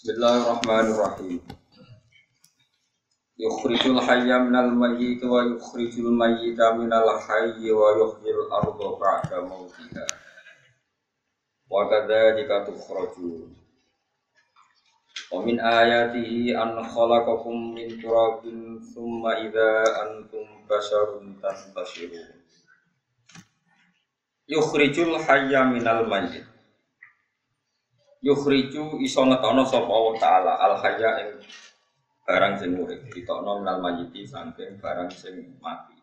[0.00, 1.44] Bismillahirrahmanirrahim.
[3.36, 10.08] Yukhrijul hayya minal mayyit wa yukhrijul mayyita minal hayyi wa yuhyil arda ba'da mautiha.
[11.68, 13.52] Wa kadzalika tukhrajun.
[15.28, 22.40] Wa min ayatihi an khalaqakum min turabin thumma idza antum basharun tantashirun.
[24.48, 26.48] Yukhrijul hayya minal mayyit
[28.20, 31.30] yukhriju iso ngetono sapa Allah taala al hayya ing
[32.28, 33.00] barang sing urip.
[33.08, 35.96] Ditokno minal mayyiti saking barang sing mati.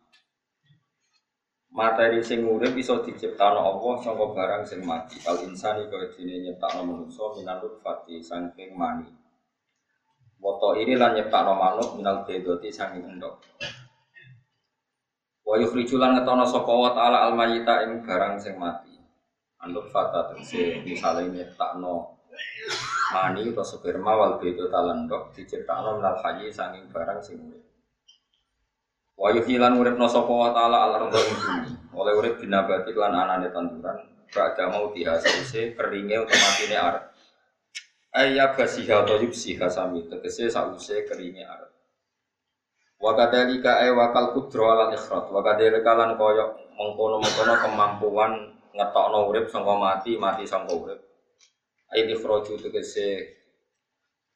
[1.71, 5.21] Materi sing urip iso diciptakno Allah saka barang sing mati.
[5.29, 9.07] Al insani kaya dene nyiptakno manusa minal fati saking mani.
[10.41, 13.41] Woto ini lan nyiptakno manuk minal bedoti saking endok
[15.47, 17.33] Wa yukhriju lan ngetono sapa wa taala al
[17.85, 18.86] ing barang sing mati
[19.57, 22.13] Anut fata tegese misalnya nyiptakno
[23.09, 27.63] mani atau sperma wal bedo talendok diciptakno minal hayyi saking barang sing urip.
[29.17, 31.71] Wa yuhilan urip sapa wa taala al ing bumi.
[31.97, 37.05] Oleh urip binabati lan anane tanduran Bada mau dihasause keringe otomatine arep.
[38.11, 41.71] Ayya basiha atau yubsiha sami tegese sause keringe arep.
[42.99, 45.31] Wa kadzalika ay wakal kudro ala ikhrat.
[45.31, 48.31] Wa kadzalika lan koyo mengkono-mengkono kemampuan
[48.77, 51.01] ngetokno urip sangka mati, mati sangka urip.
[51.89, 53.35] Ayo ikhroju tegese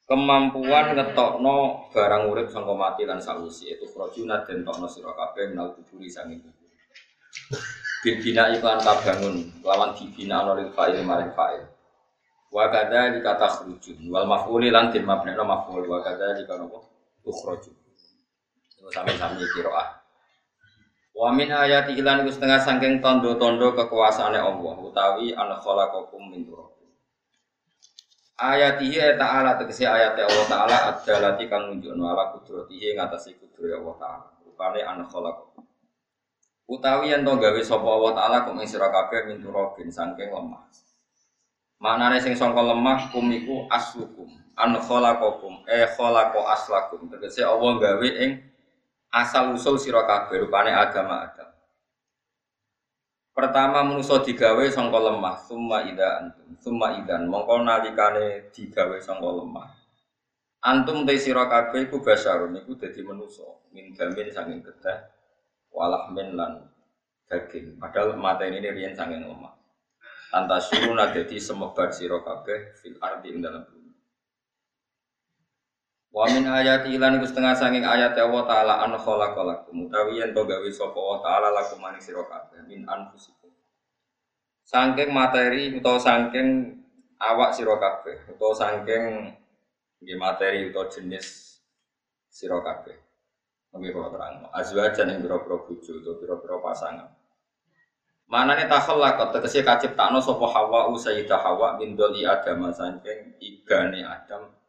[0.09, 5.77] kemampuan ngetokno barang urip sangka mati lan sawisi itu khroju den tokno sira kabeh minal
[5.77, 6.73] kuburi sanging kubur.
[8.01, 11.61] Bin bina iklan kabangun lawan dibina ana lil fa'il maring fa'il.
[12.49, 16.79] Wa kadza dikata khrujun wal maf'uli lan din mabnina maf'ul wa kadza dikata apa?
[17.21, 17.71] Ukhraju.
[18.73, 20.00] Itu sami-sami kiroah.
[21.11, 26.71] Wa min ayati ilan iku setengah sangking tondo-tondo kekuasaane Allah utawi an khalaqakum min turab.
[28.41, 34.27] Ayatihi ta'ala tegese ayat Allah taala adalati kang nunjukno ala kudratihi ngatasi kudrat Allah taala.
[34.41, 35.61] Rupane an khalaqakum.
[36.65, 40.63] Utawi yen to gawe sapa Allah taala kum ing sira kabeh min turabin sangking lemah.
[41.77, 44.31] Maknane sing sangka lemah kum iku aslukum.
[44.57, 47.13] An khalaqakum eh khalaqa aslakum.
[47.13, 48.41] Tegese Allah gawe ing
[49.11, 51.51] asal usul sira kabeh rupane agama Adam.
[53.31, 59.71] Pertama manusa digawe sangka lemah, summa ida antum, summa idan mongko nalikane digawe sangka lemah.
[60.61, 65.09] Antum te sira kabeh iku basarun iku dadi manusa, min gamin saking getah,
[65.71, 66.59] walah min lan
[67.25, 67.79] daging.
[67.79, 69.55] Padahal mata ini riyen saking lemah.
[70.35, 73.80] Antasyuruna dadi semebar sira kabeh fil ardi ing dalam bumi.
[76.11, 80.43] Wa min ayati lan iku setengah saking ayat Allah taala an khalaqalakum utawi yen to
[80.43, 83.47] gawe sapa Allah taala lakum maning sira kabeh min anfusikum.
[84.67, 86.83] Saking materi utawa saking
[87.15, 89.03] awak sira kabeh utawa saking
[90.03, 91.63] nggih materi utawa jenis
[92.27, 92.99] sira kabeh.
[93.71, 94.51] Nggih kula terang.
[94.51, 97.07] Azwajan ing pira-pira bojo utawa pira-pira pasangan.
[98.27, 104.59] Manane takhallaqat tegese kaciptakno sapa Hawa Sayyidah Hawa min doli Adam saking igane Adam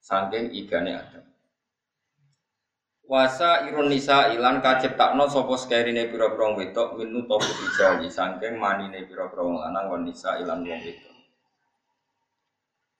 [0.00, 1.24] saking igane Adam.
[3.10, 9.42] Wasa irun nisa ilan kaciptakno sapa sekerine pira-pira wedok minu tofu rijali saking manine pira-pira
[9.42, 11.14] wong lanang wan nisa ilan wong wedok.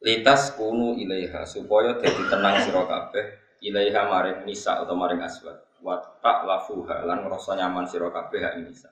[0.01, 3.25] Litas kunu ilaiha supaya dadi tenang sira kabeh
[3.63, 5.63] ilaiha maring nisa atau maring aswad.
[5.79, 8.91] Wa tak lafuha lan ngrasa nyaman sira kabeh hak nisa.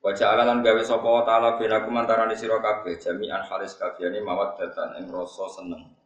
[0.00, 5.12] Wajah ala lan gawe sapa taala benakum antarané sira kabeh jami'an halis kabehane mawaddatan ing
[5.12, 6.03] rasa seneng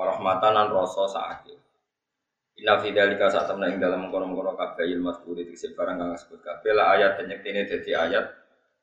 [0.00, 1.60] warahmatan lan rasa sakit.
[2.56, 6.40] Inna fi dzalika sak temne ing dalem mengkono-mengkono kabeh ilmu mazkuri dikse barang kang disebut
[6.40, 8.24] kabeh la ayat nyektene dadi ayat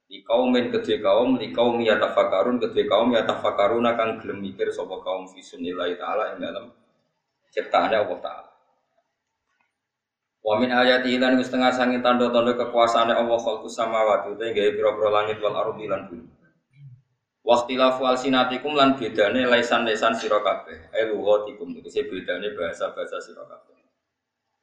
[0.05, 4.69] di kaumin kedhe kaum di kaum ya tafakarun kedhe kaum ya tafakaruna kang gelem mikir
[4.69, 6.69] sapa kaum fi sunnillahi taala ing dalem
[7.49, 8.51] ciptaane Allah taala.
[10.45, 15.57] Wa min ayati setengah sangin tanda-tanda kekuasaane Allah khalqus samawati utawa gawe pira-pira langit wal
[15.59, 16.37] ardi lan bumi.
[17.47, 20.91] Waktilafu alsinatikum lan bedane lesan-lesan sira kabeh.
[20.91, 23.79] Ai lughatikum tegese bedane bahasa-bahasa sira kabeh.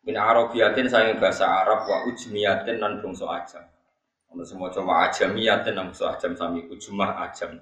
[0.04, 3.64] Min arabiyatin saking bahasa Arab wa ujmiyatin lan bangsa ajam.
[4.36, 7.56] Ono semoco wa ajamiyatin lan bangsa ajam sami ujmah ajam.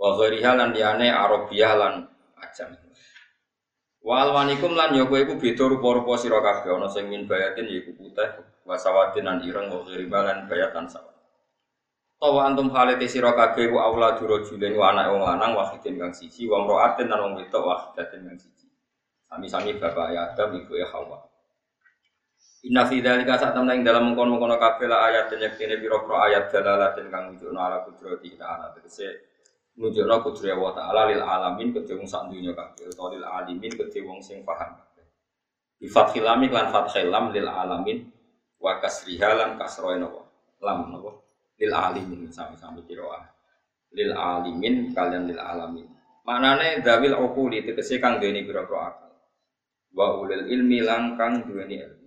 [0.00, 1.94] Wa ghairiha lan liyane arabiyah lan
[2.40, 2.72] ajam.
[4.00, 6.72] Wa alwanikum lan ya kowe iku beda rupa-rupa sira kabeh.
[6.72, 8.32] Ono sing min bayatin yaiku putih,
[8.64, 11.13] wa sawatin lan ireng wa ghairiha lan bayatan sawat.
[12.20, 16.48] Tawa antum halete sira kabeh ku aula durajulain wa anak wong lanang wahidin kang siji
[16.48, 18.68] wa mraatin lan wong wedok wahidatin kang siji.
[19.28, 21.20] Sami-sami bapak ya Adam ibu ya Hawa.
[22.64, 26.48] Inna fi dzalika sak temne ing dalam mengkono-mengkono kabeh la ayat dan yaktine pira-pira ayat
[26.48, 29.34] dalalatin kang nunjukno ala kudrati ta'ala tegese
[29.76, 34.00] nunjukno kudri Allah taala lil alamin kedhe wong sak dunya kabeh utawa lil alimin kedhe
[34.06, 34.78] wong sing paham
[35.82, 38.06] bi fathil lam lan fathil lam lil alamin
[38.62, 40.22] wa kasriha lan napa
[40.62, 41.10] lam napa
[41.64, 43.24] lil alimin sami-sami kiroah
[43.96, 45.88] lil alimin kalian lil alamin
[46.28, 49.12] maknane dawil uquli tegese kang duweni pira-pira akal
[49.96, 52.04] wa ulil ilmi lan kang duweni ilmu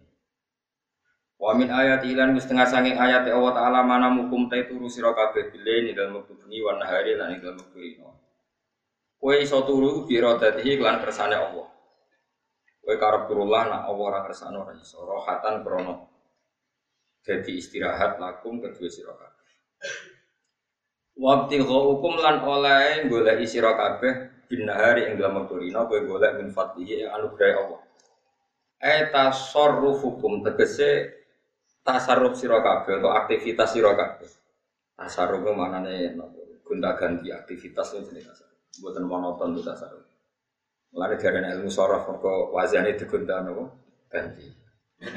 [1.38, 5.14] Wa min ayat ilan wis tengah sanging ayat Allah taala mana mukum ta turu sira
[5.14, 8.10] kabeh dalem wektu bengi wa nahari lan ing dalem wektu ino.
[9.22, 11.70] Kowe iso turu bi radatihi lan kersane Allah.
[12.82, 16.10] Kowe karep turullah nak Allah ora kersane ora iso rohatan krono.
[17.22, 19.14] Jadi istirahat lakum kedua sira.
[21.18, 26.38] Wabti hukum lan oleh golek sira kabeh bin nahari ing dalem wektu ino kowe golek
[26.38, 27.82] min fadlihi anugerah Allah.
[28.78, 31.10] Eta hukum tegese
[31.82, 34.30] tasarruf sira kabeh atau aktivitas sira kabeh.
[34.94, 36.14] Tasarruf ku manane
[36.62, 38.62] gonta-ganti aktivitas itu jenis tasarruf.
[38.78, 40.06] Mboten monoton itu tasarruf.
[40.94, 43.66] Mulane diarani ilmu sorof mergo wazane digonta napa?
[44.08, 44.46] Ganti.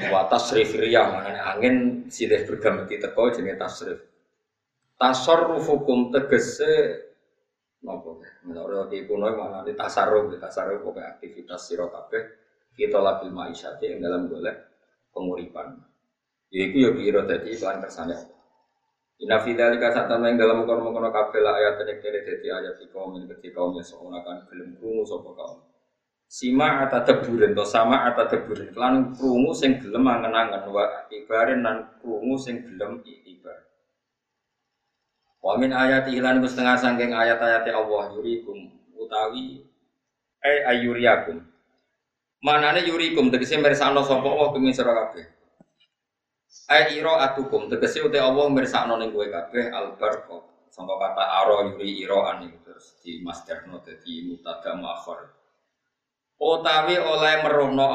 [0.09, 1.75] Wa tasrif riyah manane angin
[2.09, 4.10] silih berganti teko jenenge tasrif.
[5.01, 7.01] Tasarruf hukum tegese
[7.81, 8.21] napa?
[8.45, 12.21] Menurut di kuno manane tasarruf, tasarruf pokoke aktivitas sira kabeh
[12.77, 14.53] kita labil ma'isyati yang dalam golek
[15.09, 15.73] penguripan.
[16.53, 18.41] Iku ya biro dadi iklan kersane Allah.
[19.25, 23.17] Inna fi dzalika satama ing dalam kono-kono kabeh ayat nek kene dadi ayat iki kaum
[23.17, 25.59] ing kedhi kaum yang sono kan gelem krungu sapa kaum.
[26.29, 31.77] Sima ata deburen to sama ata deburen lan krungu sing gelem angen-angen wa ibaren nan
[32.01, 33.60] krungu sing gelem ibar.
[35.41, 39.65] Wa min ayati lan setengah sangking ayat-ayat Allah yurikum utawi
[40.41, 41.41] eh ayuriakum.
[42.45, 45.25] Manane yurikum tegese mirsakno sapa Allah pengin sira kabeh.
[46.69, 50.69] Ai iro atukum tegese uti Allah mirsakno ning kowe kabeh albarko.
[50.69, 55.29] Sangka kata aro yuri iroan iku terus di masterno dadi mutada muakhir.
[56.41, 57.91] Utawi oleh merono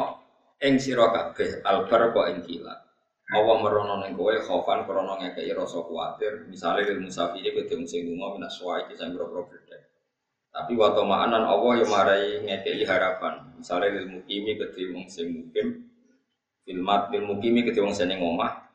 [0.62, 2.85] ing sira kabeh albarko ing kilat.
[3.26, 8.38] Allah merono ning kowe khaufan krana ngekeki rasa kuwatir, misale lil musafiri kowe sing lunga
[8.38, 9.50] minas suai sing boro
[10.56, 13.44] Tapi waktu ma'anan Allah yang marai ngekei harapan.
[13.58, 15.90] Misalnya lil mukimi kedhe wong sing mukim,
[16.64, 18.66] filmat lil mukimi kedhe wong sing omah,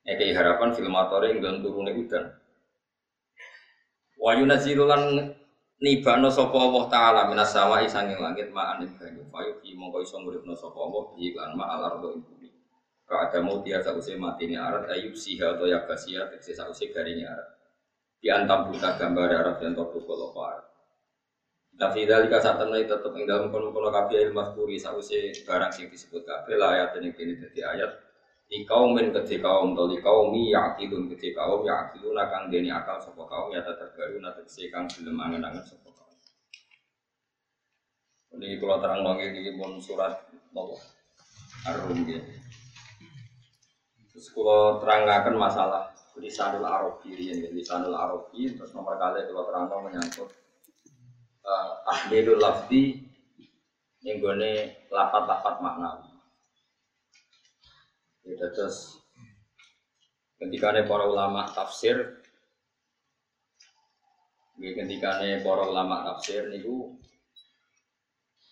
[0.00, 2.24] Eke harapan filmatore ing dalam turune udan.
[4.18, 5.36] Wa yunazilulan
[5.78, 9.22] nibano sapa Allah taala minas sama isanging langit ma'an banyu.
[9.30, 12.49] Fayu ki mongko iso nguripno sapa Allah bi lan ma alar do ing bumi.
[13.10, 17.58] Ka ada mau dia sause matine arat ayub siha atau yakasia tekse sause garinge arat.
[18.22, 20.62] Di antam buta gambar arat yang topo kolo par.
[21.74, 26.22] Tapi dari kasar tanah tetap ing dalam kono-kono kabeh ilmu kuri sause barang sing disebut
[26.22, 27.90] kabeh lah ayat ini kini dadi ayat
[28.46, 32.66] di kaum men kedhe kaum to di kaum mi yaqilun kedhe kaum yaqilun kang deni
[32.66, 34.42] akal sapa kaum ya terbaru nate
[34.74, 36.14] kang gelem angen-angen sapa kaum
[38.42, 40.18] ini kalau terang lagi di pun surat
[40.50, 40.82] nopo
[41.62, 42.39] arum gitu
[44.20, 45.88] terus kalau terangkan masalah
[46.20, 50.28] lisanul arabi ini lisanul arabi terus nomor kali kalau terang menyangkut
[51.40, 53.00] uh, ahlilul lafdi
[54.04, 56.12] yang gue lapat-lapat maknawi
[58.28, 59.00] Ya terus
[60.36, 62.20] ketika para ulama tafsir
[64.60, 67.00] ketika para ulama tafsir niku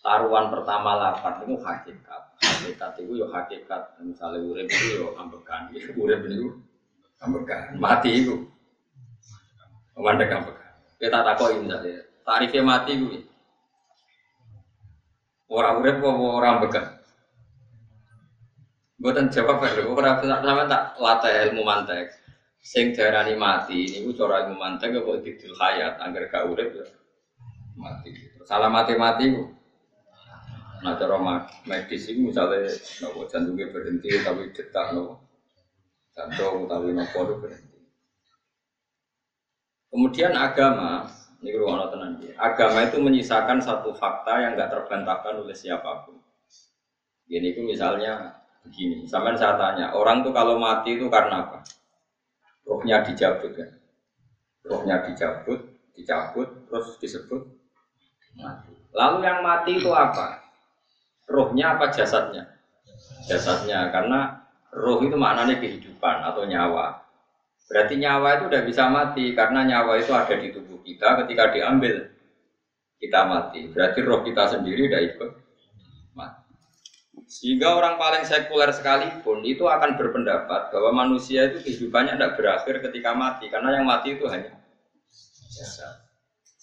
[0.01, 2.18] taruhan pertama lapat niku hakikat.
[2.59, 6.59] Hakikat itu yo ya hakikat misalnya urip itu yo ya ambekan, ya urip niku
[7.23, 8.35] ambekan, mati itu.
[9.99, 10.71] Mandek ambekan.
[10.95, 13.07] Kita takoki misalnya, tarifnya mati itu.
[15.47, 16.85] Orang urip apa orang ambekan?
[18.99, 22.11] Buatan jawab lho, ora sama tak latih ilmu mantek.
[22.59, 26.85] Sing darani mati niku cara ilmu mantek kok didil hayat angger gak urip ya
[27.79, 28.11] mati.
[28.43, 29.43] Salah mati-mati ku.
[30.79, 31.19] Nah cara
[31.67, 32.71] medis itu misalnya
[33.03, 35.19] nopo jantungnya berhenti tapi detak nopo
[36.15, 37.79] jantung tapi nopo itu berhenti.
[39.89, 41.09] Kemudian agama,
[41.41, 46.21] ini ruang tenan Agama itu menyisakan satu fakta yang nggak terbantahkan oleh siapa pun.
[47.25, 51.65] Ini itu misalnya begini, sampai saya tanya, orang tuh kalau mati itu karena apa?
[52.69, 53.69] Rohnya dicabut kan?
[54.61, 55.57] Rohnya dicabut,
[55.97, 57.41] dicabut, terus disebut
[58.37, 58.73] mati.
[58.93, 60.38] Lalu yang mati itu apa?
[61.29, 62.49] Rohnya apa jasadnya?
[63.29, 67.05] Jasadnya, karena roh itu maknanya kehidupan atau nyawa.
[67.69, 72.09] Berarti nyawa itu udah bisa mati karena nyawa itu ada di tubuh kita ketika diambil
[72.97, 73.69] kita mati.
[73.69, 75.29] Berarti roh kita sendiri udah ikut
[77.29, 83.13] sehingga orang paling sekuler sekalipun itu akan berpendapat bahwa manusia itu kehidupannya tidak berakhir ketika
[83.13, 84.57] mati, karena yang mati itu hanya
[85.53, 86.09] jasad.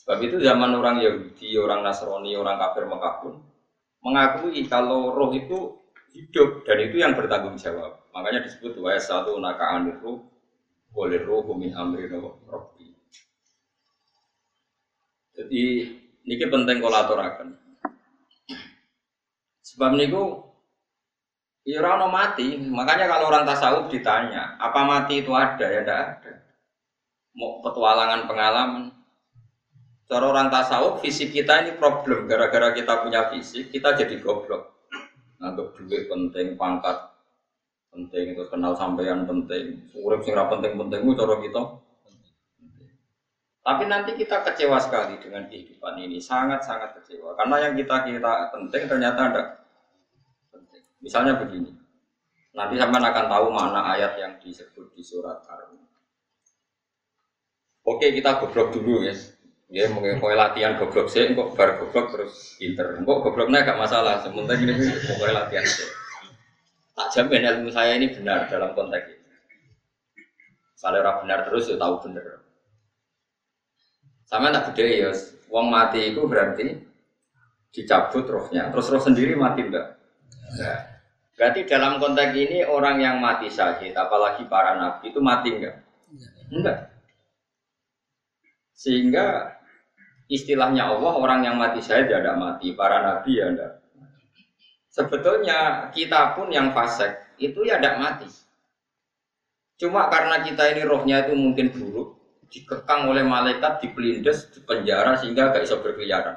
[0.03, 3.35] Sebab itu zaman orang Yahudi, orang Nasrani, orang kafir Mekah pun
[4.07, 5.83] mengakui kalau roh itu
[6.15, 8.07] hidup dan itu yang bertanggung jawab.
[8.15, 10.23] Makanya disebut wa satu naka aniru
[10.95, 12.95] boleh roh min amri robbi.
[15.37, 15.63] Jadi
[16.25, 17.59] ini penting kolaborakan.
[19.61, 20.41] Sebab niku
[21.69, 26.33] ya orang mati, makanya kalau orang tasawuf ditanya, apa mati itu ada ya tidak ada.
[27.37, 28.96] Mau petualangan pengalaman.
[30.07, 34.87] Cara orang tasawuf fisik kita ini problem gara-gara kita punya fisik kita jadi goblok.
[35.43, 37.11] Anggap duit penting, pangkat
[37.91, 41.63] penting, itu kenal sampean penting, urip sing penting-penting cara kita.
[43.67, 47.35] Tapi nanti kita kecewa sekali dengan kehidupan ini, sangat-sangat kecewa.
[47.35, 49.43] Karena yang kita kira penting ternyata ada
[50.55, 50.87] penting.
[51.03, 51.75] Misalnya begini,
[52.55, 55.83] nanti sampean akan tahu mana ayat yang disebut di surat Ar-Rum.
[57.91, 59.15] Oke, kita goblok dulu ya.
[59.67, 63.03] Ya, mungkin mau latihan goblok sih, kok bar goblok terus pinter.
[63.03, 65.91] Kok gobloknya gak masalah, sementara ini mau latihan sih.
[66.97, 69.27] Tak jamin ilmu saya ini benar dalam konteks ini.
[70.81, 72.47] Kalau orang benar terus ya tahu benar.
[74.25, 75.11] Sama tak gede ya,
[75.51, 76.79] wong mati itu berarti
[77.75, 78.71] dicabut rohnya.
[78.71, 79.99] Terus roh sendiri mati enggak?
[80.57, 80.79] Enggak.
[81.37, 85.85] Berarti dalam konteks ini orang yang mati syahid, apalagi para nabi itu mati enggak?
[86.49, 86.96] Enggak.
[88.77, 89.57] Sehingga
[90.29, 93.73] istilahnya Allah orang yang mati syahid ya tidak mati, para nabi ya enggak.
[94.93, 98.29] Sebetulnya kita pun yang fasik itu ya tidak mati.
[99.81, 102.17] Cuma karena kita ini rohnya itu mungkin buruk,
[102.49, 106.37] dikekang oleh malaikat, dipelindes, di penjara sehingga gak bisa berkeliaran.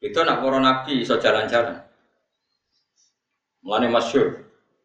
[0.00, 1.84] Itu anak para nabi bisa jalan-jalan.
[3.64, 4.44] Mulane masyur.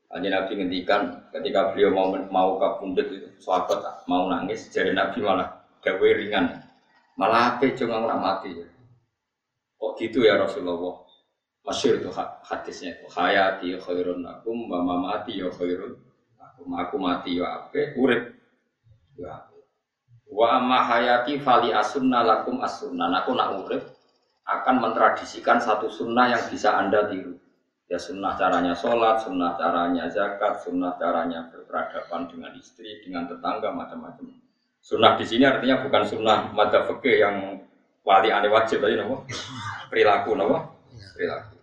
[0.10, 5.59] Aja Nabi ngendikan ketika beliau mau mau kabundut itu sahabat mau nangis jadi Nabi malah
[5.84, 6.64] gawe ringan.
[7.20, 8.68] Malah apa cuma orang mati ya.
[9.80, 11.04] Kok gitu ya Rasulullah?
[11.68, 12.10] Masyur itu
[12.48, 16.00] hadisnya itu hayati khairun akum wa mamati ya khairun
[16.40, 18.32] akum aku mati ya apa urip
[19.20, 19.50] ya
[20.30, 23.10] Wa amma hayati fali asunna lakum asunna.
[23.26, 23.82] Aku nak urip
[24.46, 27.34] akan mentradisikan satu sunnah yang bisa anda tiru.
[27.90, 34.30] Ya sunnah caranya sholat, sunnah caranya zakat, sunnah caranya berperadaban dengan istri, dengan tetangga, macam-macam.
[34.80, 37.36] Sunnah di sini artinya bukan sunnah madzhab fikih yang
[38.02, 39.28] wali aneh wajib tadi nopo
[39.92, 40.58] perilaku nopo
[41.14, 41.60] perilaku.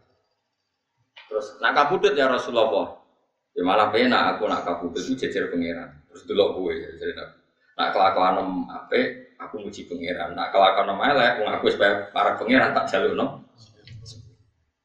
[1.26, 3.02] Terus nak kabudut ya Rasulullah.
[3.56, 5.90] Ya malah pena aku nak kabudut itu jejer pangeran.
[6.12, 7.12] Terus dulu gue ya jadi.
[7.76, 9.00] Nak kelakuan apa?
[9.49, 10.32] Aku muji pangeran.
[10.37, 13.26] Nak kelakuan elek, wong aku supaya para pangeran tak jalur no.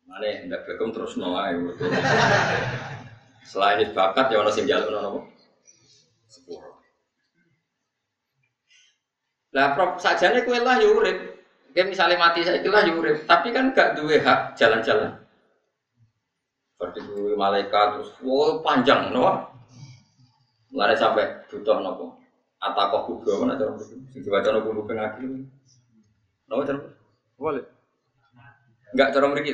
[0.07, 1.71] Mana hendak bekum terus no ayo.
[3.47, 5.27] Selain itu bakat ya orang sing jalur no
[6.31, 6.70] Sepuluh.
[9.51, 11.43] Lah prop sajane kue lah yurip.
[11.71, 15.15] Dia misalnya mati saya itulah yurip, tapi kan gak duwe hak jalan-jalan.
[16.75, 19.47] Seperti duwe malaikat terus, wow panjang, no?
[20.71, 22.15] Mulai sampai butuh nopo
[22.61, 25.25] Atakoh kubro mana cara sing diwaca nopo buku ngaki.
[26.47, 26.79] Nopo cara?
[27.35, 27.65] Boleh.
[28.93, 29.53] Enggak cara mriki.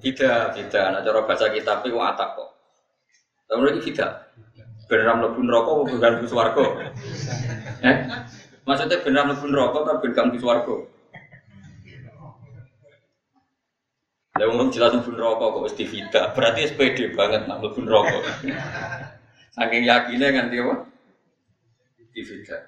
[0.00, 0.84] Tidak, tidak.
[0.94, 2.48] Nah cara baca kitab itu atakoh.
[3.50, 4.30] Cara mriki tidak.
[4.86, 6.64] Beneran neraka apa bukan swarga?
[7.76, 7.96] Eh?
[8.66, 10.76] Maksudnya beneran mlebu neraka atau ben mlebu swarga?
[14.36, 16.24] Lah jelas mlebu neraka kok tidak.
[16.34, 18.18] Berarti SPD banget nak neraka.
[19.54, 20.74] Saking yakinnya nganti apa?
[22.12, 22.62] Tidak.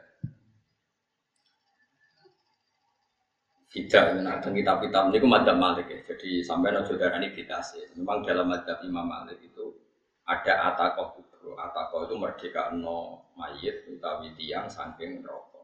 [3.69, 6.01] Tidak, nah, dan kitab-kitab ini madzhab Malik ya.
[6.09, 7.85] Jadi sampai no saudara ini sih.
[8.01, 9.77] Memang dalam madzhab Imam Malik itu
[10.25, 11.53] ada atakoh kubro.
[11.59, 15.58] Atakoh itu merdeka no mayit utawi tiang saking rokok.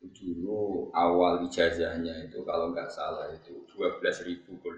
[0.00, 4.76] Itu dulu awal ijazahnya itu kalau nggak salah itu dua belas ribu gol.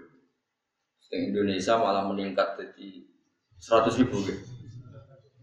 [1.13, 3.05] Indonesia malah meningkat jadi
[3.61, 4.17] seratus ribu.
[4.25, 4.35] Ya.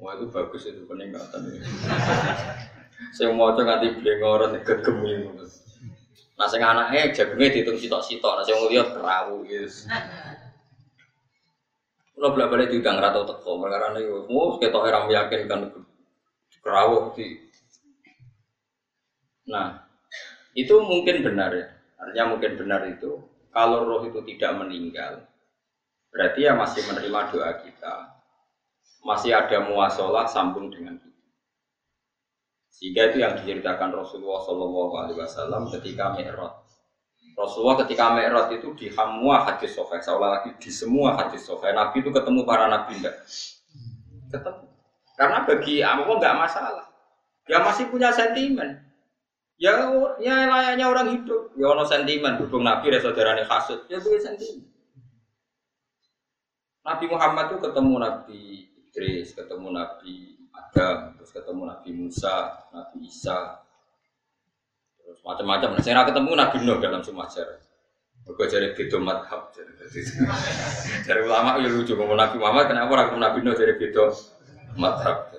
[0.01, 1.41] Wah itu bagus itu peningkatan.
[1.47, 1.63] Ya.
[3.17, 5.45] Saya mau coba nganti blengoran gegem ngono.
[6.41, 9.85] Nah sing anake jagungnya dihitung sitok-sitok, nah sing lihat perahu yes.
[12.17, 15.73] Kalau bolak balik diundang rata teko, perkara ini, mau kita orang meyakinkan
[16.61, 17.49] perahu di.
[19.51, 19.83] Nah,
[20.55, 21.67] itu mungkin benar ya.
[21.99, 23.19] Artinya mungkin benar itu.
[23.51, 25.27] Kalau roh itu tidak meninggal,
[26.15, 27.95] berarti ya masih menerima doa kita.
[29.03, 31.11] Masih ada muasalah sambung dengan kita.
[32.71, 34.39] Sehingga itu yang diceritakan Rasulullah
[35.19, 36.63] Wasallam ketika Mi'raj.
[37.35, 41.75] Rasulullah ketika Mi'raj itu di semua hadis sohail, seolah lagi di semua hadis sohail.
[41.75, 43.19] Nabi itu ketemu para nabi enggak?
[44.31, 44.65] Ketemu.
[45.19, 46.87] Karena bagi Allah nggak masalah.
[47.51, 48.90] Dia masih punya sentimen.
[49.61, 51.53] Ya, ya layaknya orang hidup.
[51.53, 53.85] Ya ono sentimen hubung Nabi dan saudaranya kasut.
[53.93, 54.65] Ya itu sentimen.
[56.81, 58.41] Nabi Muhammad tuh ketemu Nabi
[58.73, 63.61] Idris, ketemu Nabi Adam, terus ketemu Nabi Musa, Nabi Isa,
[64.97, 65.77] terus macam-macam.
[65.77, 67.61] Nah, saya ketemu Nabi Nuh dalam semua sejarah.
[68.25, 69.53] Mereka jadi beda madhab.
[71.05, 74.05] Dari ulama ya lucu ngomong Nabi Muhammad, kenapa orang Nabi Nuh jadi beda
[74.81, 75.37] madhab?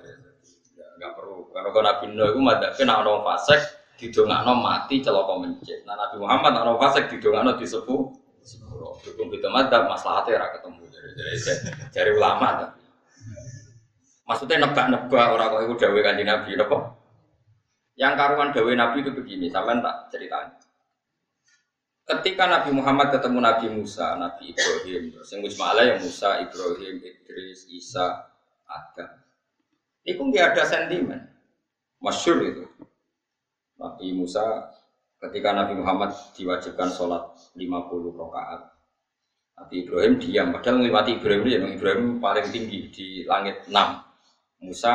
[1.02, 1.50] Gak perlu.
[1.50, 5.86] Karena Nabi Nuh itu madhabnya nak orang fasik, didongakno mati celaka mencet.
[5.86, 8.10] Nah Nabi Muhammad orang fasik didongakno disepuh
[8.42, 8.98] sepuluh.
[9.06, 10.82] Dukung beda madhab, masalahnya ora ketemu.
[10.90, 11.34] Jadi,
[11.94, 12.82] dari ulama tapi.
[14.22, 16.78] Maksudnya nebak-nebak orang kok itu dawe kanji Nabi, apa?
[17.98, 20.50] Yang karuan dawe Nabi itu begini, sampean tak ceritain.
[22.02, 28.26] Ketika Nabi Muhammad ketemu Nabi Musa, Nabi Ibrahim, terus yang yang Musa, Ibrahim, Idris, Isa,
[28.66, 29.10] Adam.
[30.02, 31.30] Itu nggak ada sentimen.
[32.02, 32.64] Masyur itu.
[33.80, 34.72] Nabi Musa
[35.22, 37.22] ketika Nabi Muhammad diwajibkan sholat
[37.54, 38.60] 50 rakaat.
[39.52, 44.64] Nabi Ibrahim diam, padahal mati Ibrahim itu Ibrahim paling tinggi di langit 6.
[44.64, 44.94] Musa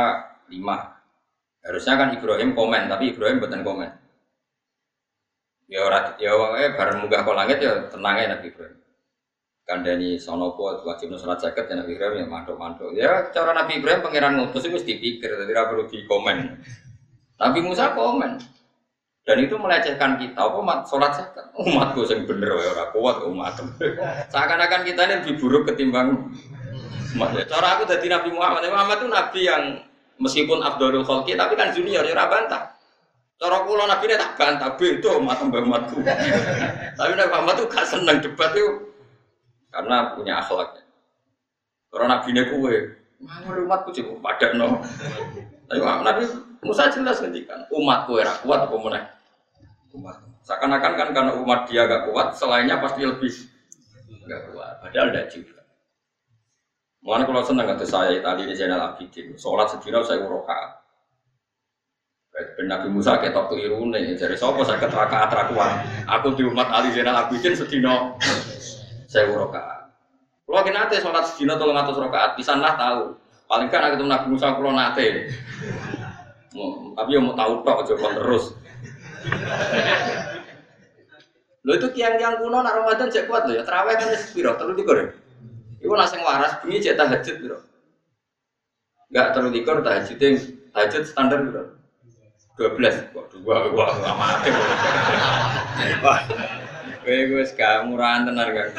[0.50, 1.64] 5.
[1.64, 3.92] Harusnya kan Ibrahim komen, tapi Ibrahim bukan komen.
[5.68, 6.32] Ya orang ya
[6.64, 8.78] eh bareng munggah ke langit ya tenangnya Nabi Ibrahim
[9.68, 12.96] kandani sonopo wajib sholat zakat ya Nabi Ibrahim ya mantuk-mantuk.
[12.96, 15.10] Ya cara Nabi Ibrahim pangeran ngutus itu mesti jadi
[15.44, 16.38] tidak perlu di komen.
[17.38, 18.40] Nabi Musa komen.
[19.28, 21.52] Dan itu melecehkan kita, apa mat sholat zakat?
[21.60, 23.60] Umatku yang bener ya orang kuat umat.
[24.32, 26.32] Seakan-akan kita ini lebih buruk ketimbang
[27.12, 27.36] umat.
[27.36, 28.64] Ya, cara aku jadi Nabi Muhammad.
[28.64, 29.64] Nabi Muhammad itu Nabi yang
[30.16, 32.72] meskipun Abdul Khalqi tapi kan junior ya bantah.
[33.36, 36.00] Cara kula Nabi ini tak bantah, itu umat umatku.
[36.98, 38.96] tapi Nabi Muhammad itu gak seneng debat itu
[39.76, 40.88] karena punya akhlak.
[41.92, 42.76] Karena nabi ini kue,
[43.20, 44.80] mau umatku cukup padat no.
[45.68, 46.24] Tapi Nabi
[46.64, 49.17] Musa jelas ngendikan umat kue rak kuat apa mana?
[49.96, 50.20] Umat.
[50.44, 53.32] Seakan-akan kan karena umat dia gak kuat, selainnya pasti lebih
[54.28, 54.84] gak kuat.
[54.84, 55.60] Padahal tidak juga.
[57.08, 60.84] Mana kalau senang kata saya tadi di channel Abidin, sholat sedina saya uroka.
[62.38, 65.82] Ben Nabi Musa ketok keliru nih, jadi sopo saya keteraka atrakuan.
[66.06, 68.14] Aku di umat Ali Zainal Abidin sedino
[69.10, 69.90] saya rokaat.
[70.46, 73.18] Kalau kita nate sholat sedina tolong atas rokaat, bisa lah tahu.
[73.50, 75.34] Paling kan aku Nabi Musa kalau nate.
[76.98, 78.54] Tapi yang mau tahu tok coba terus.
[81.68, 83.64] Lo itu tiang-tiang kuno nak Ramadan cek kuat lo ya.
[83.68, 84.98] Terawih kan sepiro terus dikor.
[85.84, 87.58] Iku nasi waras bunyi cek tahajud biro.
[89.12, 90.36] Enggak terlalu dikor tahajud yang
[90.72, 91.40] tahajud standar.
[92.58, 94.50] Dua belas, kok dua, gua nggak mati.
[97.06, 98.70] Kowe wis gak murahan tenan kan.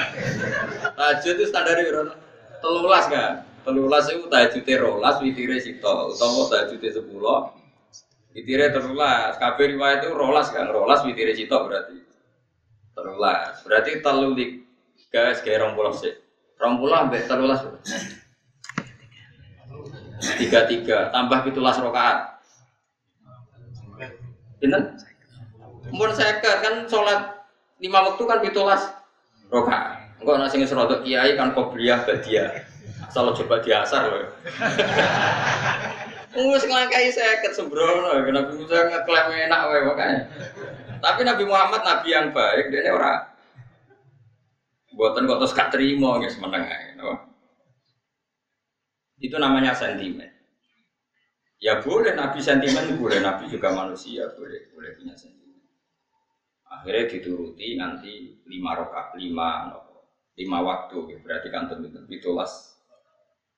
[0.98, 2.10] Tahajud itu standar piro?
[2.58, 3.32] 13 kan.
[3.68, 7.04] 13 itu tahajude 12, witire sito, utawa tahajude 10.
[8.38, 9.42] Witire 13.
[9.42, 11.98] Kabeh riwayat itu 12 kan, 12 witire sito berarti.
[12.94, 13.66] 13.
[13.66, 14.38] Berarti telu
[15.10, 16.14] guys kayak 20 sih.
[16.62, 18.38] 20 ambek 13.
[20.38, 22.42] Tiga tiga tambah pitulas rokaat.
[24.58, 24.98] Pinten?
[25.94, 27.46] Mun seket kan sholat
[27.78, 28.82] lima waktu kan pitulas
[29.50, 29.98] roka.
[30.18, 32.66] Enggak nasi ngesrodo kiai kan kobliyah badia.
[33.06, 34.26] Asal coba diasar loh.
[36.46, 40.20] Wes ngelangkai seket sembrono, Nabi Musa ngeklaim enak wae makanya.
[40.98, 43.22] Tapi Nabi Muhammad nabi yang baik, dia ora
[44.98, 46.66] buatan kok terus gak terima guys meneng
[49.18, 50.30] Itu namanya sentimen.
[51.58, 55.58] Ya boleh Nabi sentimen, boleh Nabi juga manusia, boleh boleh punya sentimen.
[56.70, 59.74] Akhirnya dituruti nanti lima rokat, lima
[60.38, 62.78] lima waktu, berarti kan tentu itulas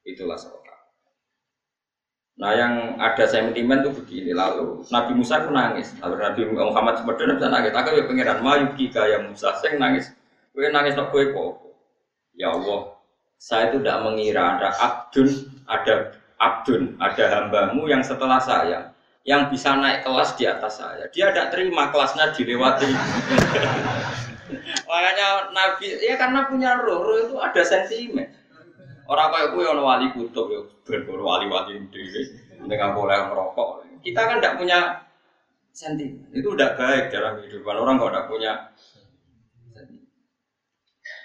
[0.05, 0.70] itulas rokat.
[2.41, 7.37] Nah yang ada sentimen tuh begini lalu Nabi Musa pun nangis, lalu Nabi Muhammad sebenarnya
[7.37, 7.73] bisa nangis.
[7.77, 8.41] Aku ya pangeran
[8.81, 10.09] kika ya Musa, saya nangis.
[10.57, 11.53] Gue nangis nak gue kok.
[12.33, 12.97] Ya Allah,
[13.37, 15.29] saya itu tidak mengira ada abdun,
[15.69, 18.89] ada abdun, ada hambamu yang setelah saya
[19.29, 21.13] yang bisa naik kelas di atas saya.
[21.13, 22.89] Dia tidak terima kelasnya dilewati.
[24.89, 28.33] Makanya Nabi, ya karena punya roh, roh itu ada sentimen.
[29.11, 32.23] Orang kayak gue yang wali kutub ya, berburu wali-wali dewi,
[32.63, 33.83] dengan boleh merokok.
[34.07, 34.79] Kita kan tidak punya
[35.75, 36.31] sentimen.
[36.31, 38.53] Itu udah baik dalam kehidupan orang kalau tidak punya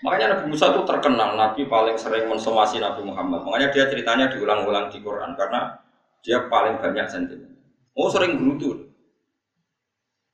[0.03, 3.41] Makanya Nabi Musa itu terkenal, Nabi paling sering mensomasi Nabi Muhammad.
[3.41, 5.81] Makanya dia ceritanya diulang-ulang di Quran karena
[6.21, 7.57] dia paling banyak sentimen.
[7.97, 8.85] Oh sering gerutu.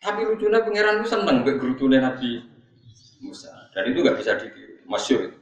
[0.01, 2.41] Tapi lucunya pangeran itu seneng be gerutunya Nabi
[3.21, 3.53] Musa.
[3.71, 4.81] Dan itu gak bisa ditiru.
[4.89, 5.40] Masyur itu.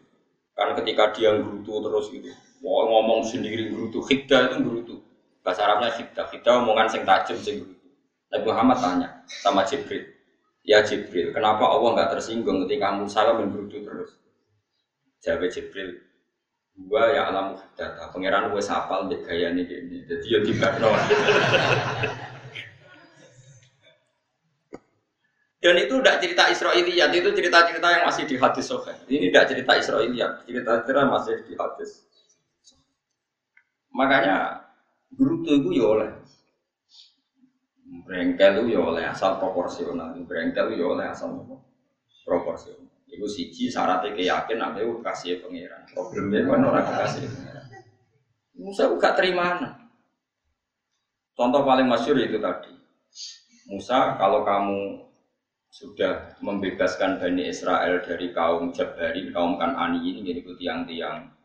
[0.60, 2.28] Karena ketika dia gerutu terus itu,
[2.60, 4.04] mau ngomong sendiri gerutu.
[4.04, 4.96] Khidda itu gerutu.
[5.40, 6.28] Bahasa Arabnya khidda.
[6.28, 7.88] Khidda omongan sing tajam sing gerutu.
[8.28, 10.04] Nabi Muhammad tanya, sama Jibril.
[10.68, 14.12] Ya Jibril, kenapa Allah nggak tersinggung ketika Musa menggerutu terus?
[15.24, 15.98] Jawab Jibril,
[16.76, 20.68] gua ya alam data, pangeran gue sapal di gaya gini, jadi ya tiba
[25.60, 28.96] Dan itu tidak cerita Israiliyat, itu cerita-cerita yang masih di hadis sohe.
[29.12, 32.08] Ini tidak cerita Israiliyat, cerita-cerita masih di hadis.
[33.92, 34.64] Makanya
[35.12, 36.10] Bruto itu ya oleh
[38.06, 41.42] Brengkel itu ya oleh asal proporsional, brengkel itu ya oleh asal
[42.22, 42.86] proporsional.
[43.10, 45.90] Iku siji syaratnya keyakin nanti itu kasih pangeran.
[45.90, 47.66] Problemnya kan orang kasih pangeran.
[48.54, 49.78] Musa gak terima
[51.34, 52.76] Contoh paling masyur itu tadi.
[53.72, 55.09] Musa kalau kamu
[55.70, 61.40] sudah membebaskan Bani Israel dari kaum Jabari, kaum Kanani ini jadi tiang-tiang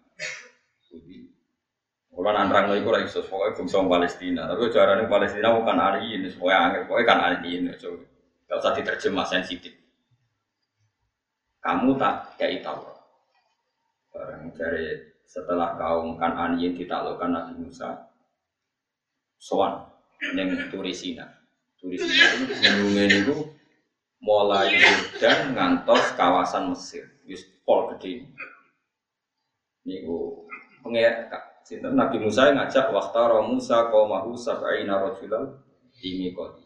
[2.15, 4.43] kalau nantrang itu lagi sus, pokoknya bangsa Palestina.
[4.47, 7.71] Tapi caranya Palestina bukan hari ini, pokoknya angin, pokoknya kan hari ini.
[7.75, 7.91] So,
[8.47, 9.75] gak usah diterjemah sensitif.
[11.59, 12.87] Kamu tak kayak tahu.
[14.15, 18.07] Barang dari setelah kaum kan Aniyin ditaklukkan Nabi Musa,
[19.43, 19.83] soan
[20.39, 21.27] neng Turisina.
[21.83, 23.35] Turisina itu gunungnya itu
[24.25, 28.25] mulai Yordan ngantos kawasan Mesir, wis pol gede.
[29.85, 30.49] Niku
[30.81, 31.29] pengen
[31.65, 35.49] Sinten Nabi Musa ngajak waktara Musa qaumahu sab'ina rajulan
[36.05, 36.65] ini kodi.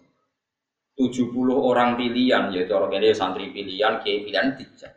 [0.99, 4.91] 70 orang pilihan ya cara kene santri pilihan kiai pilihan dijak.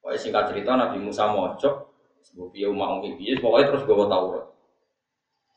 [0.00, 1.74] Pokoknya singkat cerita Nabi Musa mojok
[2.20, 4.46] sebab piye umat piye pokoknya terus gawa Taurat.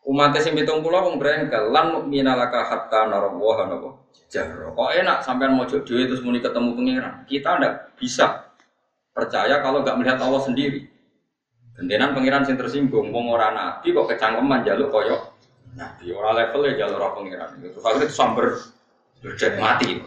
[0.08, 4.73] Umat sing 70 wong brengkel lan minalaka hatta narawaha napa jahra.
[4.73, 7.15] Kok enak sampean mojok dhewe terus muni ketemu pangeran.
[7.30, 8.49] Kita ndak bisa
[9.13, 10.89] percaya kalau nggak melihat Allah sendiri.
[11.73, 15.21] Gentenan pangeran sing tersinggung, wong ora nabi kok kecangkeman jaluk koyok
[15.73, 17.49] nabi ora level ya jalur ora pangeran.
[17.62, 18.45] Itu akhirnya itu samber
[19.21, 20.02] berjat mati.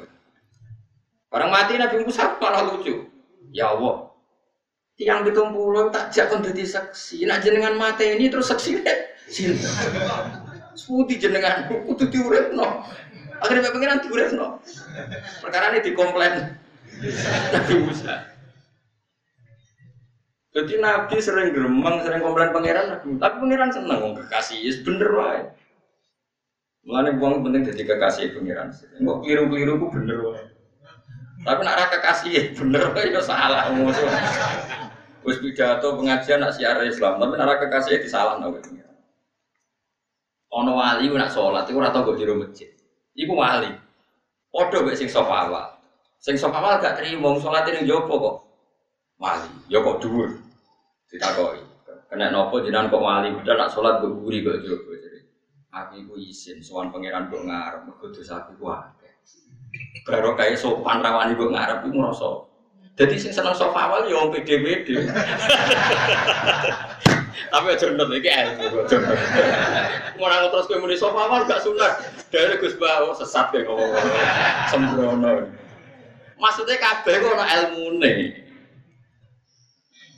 [1.34, 3.02] Orang mati Nabi Musa malah lucu.
[3.50, 4.14] Ya Allah,
[4.94, 7.26] tiang pitung puluh tak jak kon dadi saksi.
[7.26, 8.98] Nak jenengan mati ini terus saksi deh.
[9.26, 9.68] Sinten?
[10.78, 12.86] Seputi jenengan kudu diuripno.
[13.42, 14.60] Akhirnya pangeran diuripno.
[15.44, 16.56] Perkara ini dikomplain
[17.52, 18.14] Nabi Musa.
[20.56, 25.44] Jadi Nabi sering geremang, sering komplain pangeran, tapi pangeran seneng wong kekasih, yes, bener wae.
[26.88, 28.72] Mulane buang penting jadi kekasih pangeran.
[28.72, 30.44] Kok keliru-keliru ku bener wae.
[31.44, 34.08] Tapi nak raka kekasih bener wae ya salah musuh.
[35.28, 38.96] Wis pidato pengajian nak siar Islam, tapi nak raka kekasih disalah nang pangeran.
[40.56, 42.72] Ono wali nak sholat iku ora tau go jero masjid.
[43.16, 43.72] Iku wali.
[44.52, 45.80] Padha mek sing sop awal.
[46.20, 48.36] Sing sop awal gak trimo sholat ning jopo kok.
[49.16, 50.36] Wali, ya kok dhuwur
[51.08, 51.64] ditakoi.
[52.06, 55.18] Kena nopo jenengan kok wali padahal nak sholat gue guri kok jadi.
[55.76, 59.12] Aku iku izin sowan pangeran kok ngarep mergo dosa aku akeh.
[60.04, 62.30] Baru kayak sopan rawani kok ngarep iku ngrasa.
[62.96, 65.04] Jadi sing seneng sofa awal ya wong pede-pede.
[67.52, 68.98] Tapi aja nonton iki ilmu aja.
[70.16, 71.92] Ora terus kowe muni sofa awal gak sunat.
[72.32, 73.92] Dari Gus Bawo sesat kayak ngomong.
[74.72, 75.32] Sembrono.
[76.36, 78.12] Maksudnya kabeh kok ana ilmune.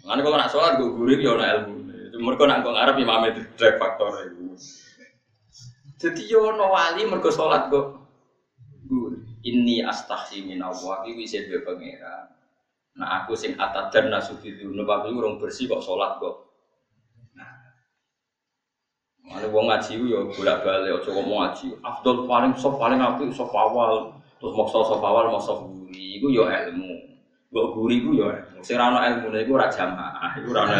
[0.09, 1.75] Nanti kalau nak sholat gue gurih ya ilmu.
[2.19, 4.57] Mereka nak gue ngarep imam itu drag faktor itu.
[5.99, 7.85] Jadi yo no wali mereka sholat gue
[8.89, 9.23] gurih.
[9.45, 12.25] Ini astahsi min Allah dua pangeran.
[12.99, 16.48] Nah aku sing atat dan nasuti dulu tapi orang bersih kok sholat gue.
[19.29, 21.67] Mana wong ngaji yo bolak balik ojo ngomong ngaji.
[21.85, 26.17] Abdul paling sof paling api sof awal terus mau sof awal mau sof gurih.
[26.17, 27.09] Iku yo ilmu.
[27.49, 28.29] Mbok guri ku ya,
[28.61, 30.79] sing ora ana ilmune iku ora jamaah, iku ilmune.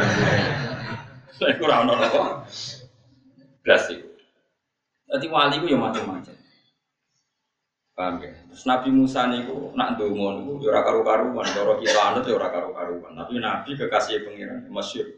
[1.57, 2.45] Iku ora ana apa?
[3.65, 4.09] Iku.
[5.09, 6.37] Dadi wali ku ya macam-macam.
[7.97, 8.31] Paham ya?
[8.31, 12.49] Terus Nabi Musa niku nak ndonga niku ya ora karu-karuan, cara kita anut ya ora
[12.53, 13.13] karu-karuan.
[13.17, 15.18] Tapi Nabi kekasih pengiran masyhur.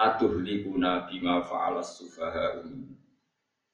[0.00, 2.64] Atuh likuna bima fa'alas sufaha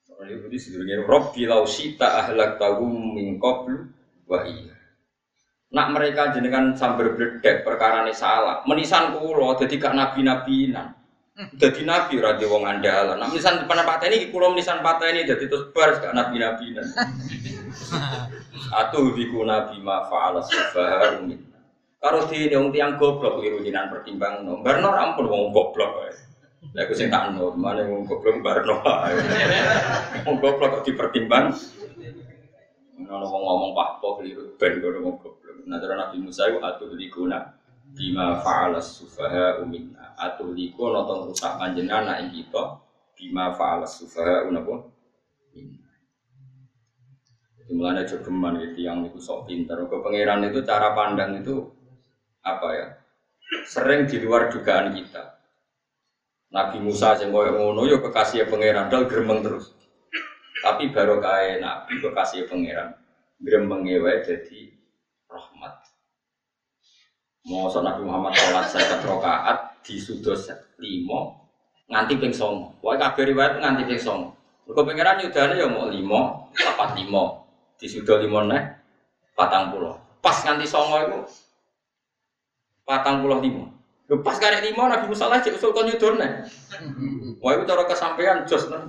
[0.02, 3.86] Soalnya itu sebenarnya Robbi lausita ahlak tagum min qablu
[4.26, 4.74] wa iya.
[5.68, 8.64] Nak mereka jenengan sambil berdek perkara ini salah.
[8.64, 10.96] Menisan kulo, jadi gak nabi nabi nan.
[11.54, 13.20] Jadi nabi radio wong andalan.
[13.20, 16.66] Nak menisan depan patah ini kulo menisan patah ini jadi terus bar gak nabi nabi
[16.72, 16.88] nan.
[18.74, 21.20] Atau biku nabi ma faala sufaha
[21.98, 24.62] Karo di wong tiang goblok iru jinan pertimbang no.
[24.62, 26.14] Barno ampun wong goblok ae.
[26.74, 29.18] Lah aku sing tak no, mana wong goblok barno ae.
[30.22, 31.50] Wong goblok kok dipertimbang.
[33.02, 35.38] Ono wong ngomong pak kok keliru ben wong goblok.
[35.68, 37.44] Nah, Nabi Musa itu atuh likuna
[37.92, 42.80] bima fa'alas sufaha umina atuh liku nonton rusak panjenengan anak kita
[43.12, 44.88] bima fa'alas sufaha unapa
[47.68, 49.76] Dimulanya jogeman gitu yang itu sok pinter.
[49.76, 51.68] Ke pangeran itu cara pandang itu
[52.56, 52.86] apa ya?
[53.64, 55.40] Sering di luar dugaan kita.
[56.48, 59.76] Nabi Musa yang koyo ngono yo kekasih pangeran dal gremeng terus.
[60.64, 62.96] Tapi baru kaya Nabi kekasih pangeran
[63.36, 64.72] gremeng wae jadi
[65.28, 65.74] rahmat.
[67.48, 70.48] Mau Nabi Muhammad sholat saya rokaat di sudos
[70.80, 71.48] limo
[71.88, 72.76] nganti ping songo.
[72.84, 74.36] Wah kabeh riwayat nganti ping songo.
[74.68, 77.48] Mergo pangeran yudane ya mau limo, papat limo.
[77.80, 78.60] Di sudo limo neh
[79.32, 79.96] patang pulau.
[80.20, 81.18] Pas nganti songo itu
[82.88, 83.68] patang pulau limo.
[84.08, 86.48] Lu pas karek limo Nabi Musa lah cek usul kon yudone.
[87.44, 88.88] Wah itu cara kesampaian jos nang.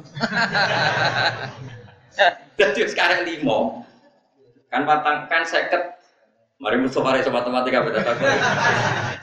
[2.55, 3.83] Jadi sekarang limo
[4.71, 5.99] kan patang kan seket
[6.59, 8.15] Mari Mustafa Reza matematika beda tak.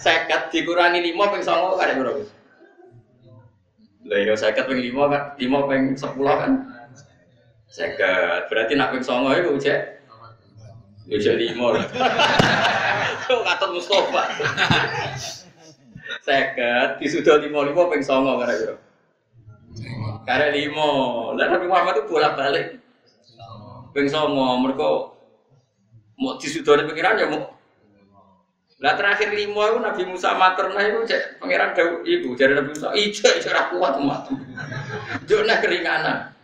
[0.01, 2.25] Seket dikurangi lima peng songo kan berapa?
[4.09, 6.53] Lah yo iya, seket peng lima kan, lima peng sepuluh kan.
[7.69, 9.96] Seket berarti nak peng songo itu cek.
[11.07, 11.79] Yo cek lima.
[13.27, 14.23] Kok kata Mustafa.
[16.27, 18.83] Seket disudah lima lima peng songo kan berapa?
[20.27, 20.91] Karena lima,
[21.39, 22.67] lah Nabi Muhammad itu bolak balik.
[23.95, 25.17] Peng songo, mereka
[26.17, 27.57] mau disudoni pengiran ya mau
[28.77, 32.93] lah terakhir lima itu Nabi Musa materna itu cek pangeran Daud ibu jadi Nabi Musa
[32.93, 34.29] ijo ijo kuat umat
[35.25, 36.36] jona keringanan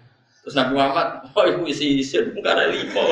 [0.42, 3.05] terus Nabi Muhammad oh ibu isi isi karena lima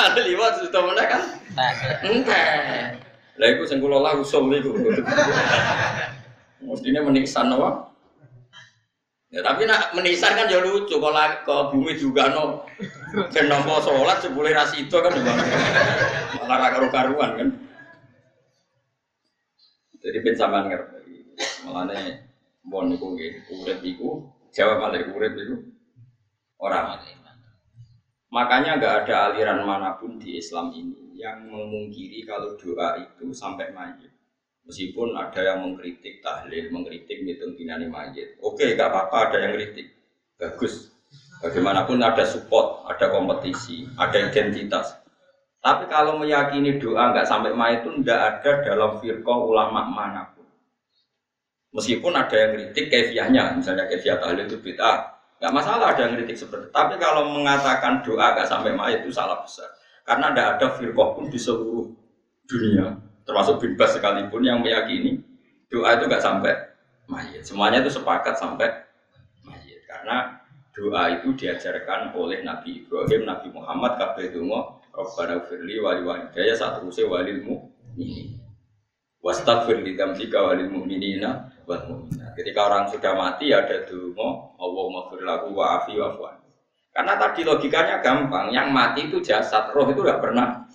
[0.00, 1.22] ada lima sudah mana kan?
[2.04, 2.96] Enggak.
[3.36, 4.72] Lah itu sengkulo lah usul itu
[6.64, 7.92] mestinya meniksan apa?
[9.32, 12.68] Ya, tapi nak menisan kan ya lucu kalau ke bumi juga no
[13.32, 15.32] ben nompo sholat sebule ras itu kan juga
[16.44, 17.48] malah karu karuan kan.
[20.04, 21.32] Jadi ben sampean ngerti.
[21.64, 22.28] Malane
[22.68, 25.56] bon niku nggih urip iku jawab malih urip iku
[26.62, 27.00] orang
[28.32, 33.68] Makanya nggak ada aliran mana pun di Islam ini yang memungkiri kalau doa itu sampai
[33.76, 34.08] mayit.
[34.64, 38.40] Meskipun ada yang mengkritik tahlil, mengkritik hitung dinani mayit.
[38.40, 39.92] Oke, gak apa-apa ada yang kritik.
[40.40, 40.88] Bagus.
[41.44, 44.96] Bagaimanapun ada support, ada kompetisi, ada identitas.
[45.60, 50.41] Tapi kalau meyakini doa nggak sampai mayit itu tidak ada dalam firqah ulama mana pun.
[51.72, 55.08] Meskipun ada yang kritik kefiahnya, misalnya kefiah tahlil itu bid'ah,
[55.40, 56.74] nggak masalah ada yang kritik seperti itu.
[56.76, 59.72] Tapi kalau mengatakan doa nggak sampai mayit itu salah besar.
[60.04, 61.88] Karena tidak ada firqah pun di seluruh
[62.44, 65.22] dunia termasuk bebas sekalipun yang meyakini
[65.72, 66.52] doa itu nggak sampai
[67.08, 67.40] mayit.
[67.40, 68.68] Semuanya itu sepakat sampai
[69.48, 70.44] mayit karena
[70.76, 76.80] doa itu diajarkan oleh Nabi Ibrahim, Nabi Muhammad, kabeh donga Rabbana firli wali walidayya saat
[76.80, 77.40] terusé walil
[77.96, 78.41] ini
[79.22, 82.34] Wastaghfir li dzambika walil mu'minina wal mu'minat.
[82.34, 86.10] Ketika orang sudah mati ada donga Allahumma fir lahu wa afi wa
[86.92, 90.66] Karena tadi logikanya gampang, yang mati itu jasad, roh itu tidak pernah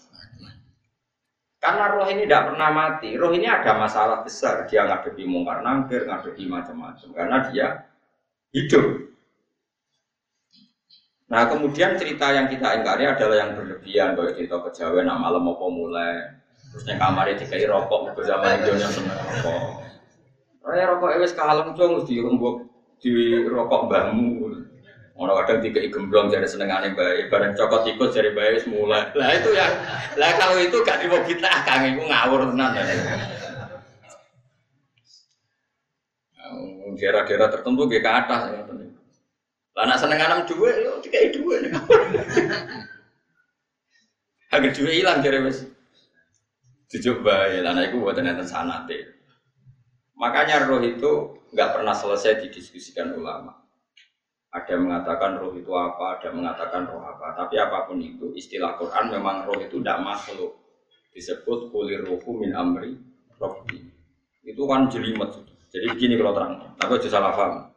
[1.57, 3.17] karena roh ini tidak pernah mati.
[3.17, 4.69] Roh ini ada masalah besar.
[4.69, 7.10] Dia ngadepi mungkar nangkir, ngadepi macam-macam.
[7.12, 7.67] Karena dia
[8.53, 9.10] hidup.
[11.27, 14.15] Nah kemudian cerita yang kita ingkari adalah yang berlebihan.
[14.15, 16.39] Kalau cerita kejawen, malam mau mulai.
[16.73, 19.60] Terus yang kamarnya dikai rokok, ke zaman itu yang seneng rokok.
[20.67, 22.67] Raya rokok ewes kalem cung, di rumbuk
[22.99, 23.13] di
[23.47, 24.51] rokok bambu.
[25.17, 29.10] Orang kadang tiga gemblong jadi senengannya bayi, bareng cokot ikut jadi bayi semula.
[29.17, 29.65] Lah itu ya,
[30.13, 32.77] lah kalau itu gak di kita, kang itu ngawur tenan.
[36.97, 38.62] Daerah-daerah tertentu ke atas ya.
[39.77, 41.65] Lah anak senengan dua, yo tiga dua.
[44.53, 45.65] Agar dua hilang jadi mas.
[46.88, 48.15] Dicoba ya, lah itu buat
[48.47, 49.17] sanate.
[50.15, 53.54] Makanya roh itu nggak pernah selesai didiskusikan ulama.
[54.50, 57.36] Ada yang mengatakan roh itu apa, ada yang mengatakan roh apa.
[57.36, 60.58] Tapi apa pun itu, istilah Quran memang roh itu tidak makhluk.
[61.12, 62.97] Disebut kulir rohu min amri
[63.38, 63.84] robbi.
[64.41, 65.34] Itu kan jelimet.
[65.69, 66.54] Jadi begini kalau terang.
[66.80, 67.67] Tapi aja salah paham.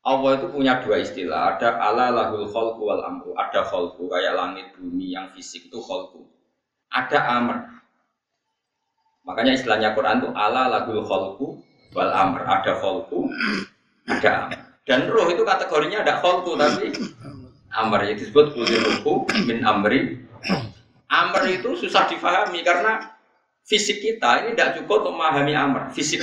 [0.00, 1.56] Allah itu punya dua istilah.
[1.56, 3.36] Ada ala lahul kholku wal amru.
[3.36, 6.24] Ada kholku kayak langit bumi yang fisik itu kholku.
[6.88, 7.58] Ada amr.
[9.24, 11.60] Makanya istilahnya Quran itu ala lahul kholku
[11.92, 12.44] wal amr.
[12.48, 13.28] Ada kholku,
[14.08, 14.58] ada amr.
[14.88, 16.90] Dan roh itu kategorinya ada kholku tapi
[17.70, 20.24] amr yang disebut kuliruhu min amri.
[21.10, 23.18] Amr itu susah difahami karena
[23.66, 26.22] fisik kita ini tidak cukup untuk memahami amr, fisik.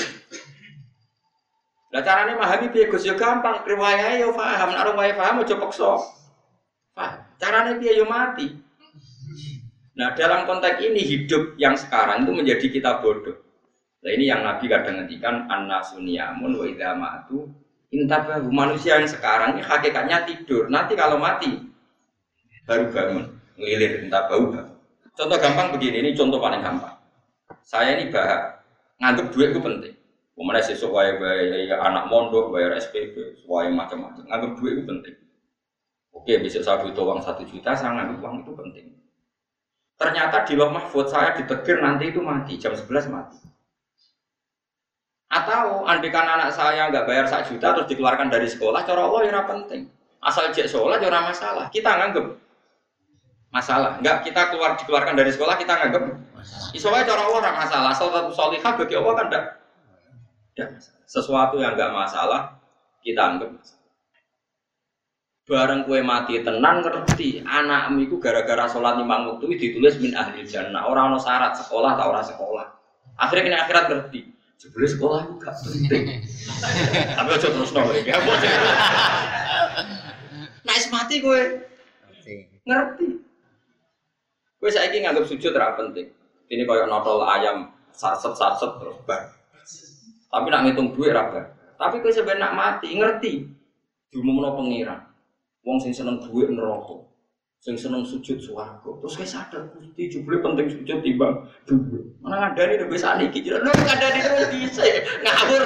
[1.87, 5.91] Nah caranya memahami biaya Gus ya gampang, riwayat ya paham, nak riwayat paham aja paksa.
[6.91, 7.19] Paham.
[7.39, 8.66] Caranya biaya ya mati.
[9.97, 13.33] Nah dalam konteks ini hidup yang sekarang itu menjadi kita bodoh.
[14.05, 17.49] Nah ini yang Nabi kadang ngendikan anna sunyamun wa idza matu
[17.87, 20.67] Intabahu manusia yang sekarang ini hakikatnya tidur.
[20.67, 21.55] Nanti kalau mati
[22.67, 24.75] baru bangun, ngelilir entah bau bangun.
[25.15, 26.99] Contoh gampang begini, ini contoh paling gampang.
[27.63, 28.59] Saya ini bahak,
[28.99, 29.95] nganggep duit itu penting.
[30.35, 34.21] Kemudian sesuk wae bayar anak mondok, bayar SPP, wae macam-macam.
[34.27, 35.15] Nganggep duit itu penting.
[36.11, 38.85] Oke, besok saya butuh uang satu juta, saya nganggep uang itu penting.
[39.97, 43.41] Ternyata di loh mahfud saya ditegir nanti itu mati, jam 11 mati.
[45.27, 49.41] Atau andikan anak saya nggak bayar satu juta terus dikeluarkan dari sekolah, cara Allah ya
[49.43, 49.89] penting.
[50.21, 51.65] Asal cek sholat ya masalah.
[51.73, 52.25] Kita nganggep
[53.49, 53.97] masalah.
[53.97, 57.01] Enggak kita keluar dikeluarkan dari sekolah kita nganggep masalah.
[57.05, 57.89] cara Allah ora masalah.
[57.93, 59.45] Asal satu solihah bagi Allah kan enggak.
[61.09, 62.57] Sesuatu yang enggak masalah
[63.01, 63.76] kita anggap masalah.
[65.47, 67.39] Bareng kue mati tenang ngerti.
[67.39, 70.83] Anakmu itu gara-gara sholat lima waktu ditulis min ahli jannah.
[70.91, 72.67] Orang no syarat sekolah atau orang sekolah.
[73.15, 74.21] Akhirnya kini akhirat ngerti.
[74.59, 76.03] Sebenarnya sekolah itu gak penting.
[77.17, 78.17] Tapi aja terus nol ya
[80.67, 81.41] naik mati kue
[82.67, 83.07] ngerti.
[84.59, 86.11] kue saya ingin nganggap sujud terang penting.
[86.51, 89.31] Ini kayak notol ayam sarset sarset terus bar.
[90.27, 93.33] Tapi nak ngitung duit raga tapi kue sebenarnya mati ngerti.
[94.11, 95.06] Diumumno pengiran
[95.67, 97.03] Wong sing seneng duit neraka.
[97.59, 98.87] Sing seneng sujud swarga.
[99.03, 102.07] Terus kayak sadar Gusti jebule penting sujud timbang duit.
[102.23, 105.03] Mana ngadani nek wis saniki jare lho ngadani terus dhisik.
[105.27, 105.63] Ngawur.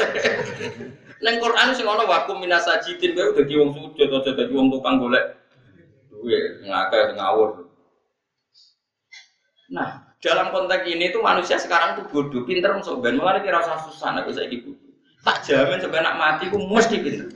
[1.21, 5.37] Neng Quran sing ana wakum minasajidin kowe dadi wong sujud aja dadi wong tukang golek
[6.09, 7.69] duit ngakeh ngawur.
[9.69, 13.77] Nah, dalam konteks ini tuh manusia sekarang tuh bodoh, pinter masuk ben malah kira usah
[13.85, 14.90] susah nek saiki bodoh.
[15.21, 17.29] Tak jamin sampai nak mati ku mesti pinter.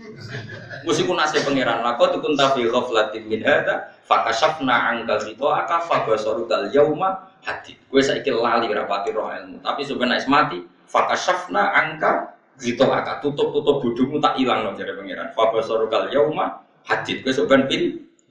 [0.82, 1.86] Mesti ku nasib pangeran.
[1.86, 7.78] Lako tukun tafi ghaflatin min hada fakashafna angka itu aka fabasorukal yauma hati.
[7.86, 9.62] Gue saiki lali rapati roh ilmu.
[9.62, 15.30] Tapi sebenarnya mati fakashafna angka gitu aka tutup tutup budumu tak hilang loh jadi pangeran.
[15.38, 17.21] Fabasorukal yauma hati.
[17.21, 17.82] Gue sebenarnya pin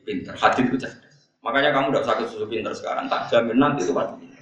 [0.03, 0.35] pinter.
[0.35, 1.31] Hati itu cerdas.
[1.47, 3.07] Makanya kamu udah sakit susu pinter sekarang.
[3.07, 4.34] Tak jamin nanti itu pasti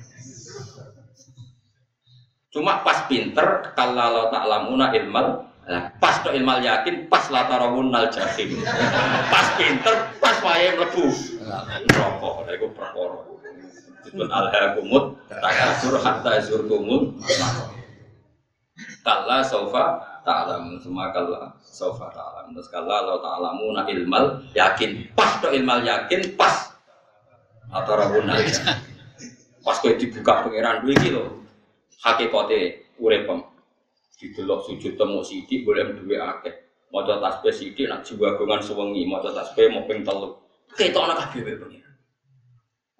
[2.53, 5.49] Cuma pas pinter kalau tak lamuna ilmal
[5.97, 8.61] pas to ilmal yakin pas latarawun nal jahim.
[9.33, 11.09] Pas pinter pas wae mlebu.
[11.97, 13.21] Rokok lha iku perkara.
[14.05, 17.17] Disebut alhaqumut takasur hatta zurtumul
[19.01, 20.77] kalla saufa ta'lam.
[20.77, 22.53] Semua kalla saufa ta'lam.
[22.53, 25.09] Terus kalla la ta'lamuna ilmal yakin.
[25.17, 26.69] Pas to ilmal yakin pas
[27.73, 28.45] latarawun nal
[29.65, 31.41] pas kowe dibuka pangeran duwe iki lho
[32.03, 33.41] hakikate uripem
[34.19, 36.55] didelok sujud temu sithik boleh duwe akeh.
[36.93, 40.37] Maca tasbih sithik nak jiwa gongan sewengi maca tasbih mau ping telu.
[40.77, 41.83] Ketokno kabeh wae pengen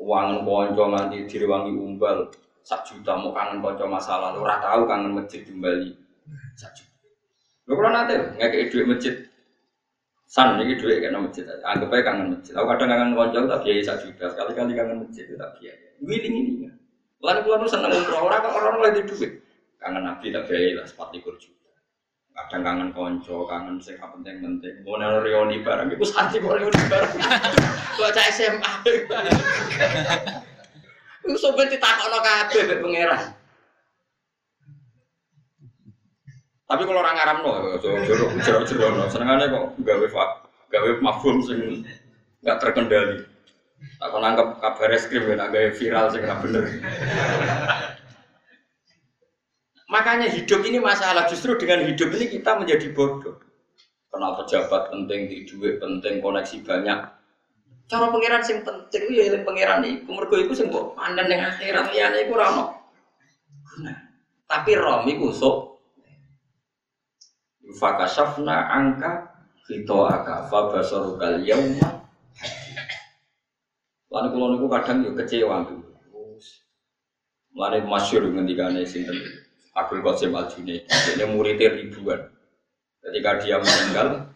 [0.03, 2.27] uang kanca nganti direwangi umbal
[2.67, 5.95] sak juta mau kangen kanca masa lalu ora tau kangen masjid kembali.
[6.59, 6.91] Sak juta.
[7.69, 9.15] Lho kula nate ngekeki dhuwit masjid.
[10.27, 11.45] San iki dhuwit kena masjid.
[11.63, 12.53] Anggap aja kangen masjid.
[12.57, 14.25] Aku kadang kangen kanca tak biaya sak juta.
[14.33, 16.53] Sekali-kali kangen masjid tak biaya wiling ini
[17.23, 19.39] Lalu nu seneng umroh orang orang lagi duit.
[19.79, 21.71] Kangen nabi tak biaya lah sepat likur juta.
[22.35, 24.75] Kadang kangen konco, kangen sing penting penting.
[24.83, 27.15] Mau nero reuni bareng, ibu santi mau reuni bareng.
[27.95, 28.73] Gua cah SMA.
[31.23, 33.23] Ibu sobat ditakok no kabe be pangeran.
[36.67, 40.07] Tapi kalau orang Arab no, jero jero jero no, senengannya kok gawe
[40.73, 41.87] gawe mafhum sing
[42.43, 43.23] nggak terkendali.
[44.03, 46.65] Aku nangkep kabar eskrim ya, gaya viral sih nggak bener.
[49.93, 51.29] Makanya hidup ini masalah.
[51.29, 53.39] Justru dengan hidup ini kita menjadi bodoh.
[54.09, 56.99] Kenal pejabat penting, di duit penting, koneksi banyak.
[57.93, 60.09] Cara pangeran sing penting ya yang pangeran itu.
[60.09, 62.49] Mergo itu sing mbok pandang yang akhirat liyane iku ora.
[63.85, 63.97] Nah,
[64.49, 65.57] tapi rom iku sok
[67.77, 69.33] fakasafna angka
[69.65, 72.02] fito aka fa basarukal yauma
[74.13, 75.81] Lalu kalau niku kadang yo kecewa tuh.
[77.57, 79.17] Lalu masyur ngendikane sinten
[79.73, 80.85] Abdul Qasim Al Junaid.
[81.17, 82.29] Dia muridnya ribuan.
[83.01, 84.29] Ketika dia meninggal,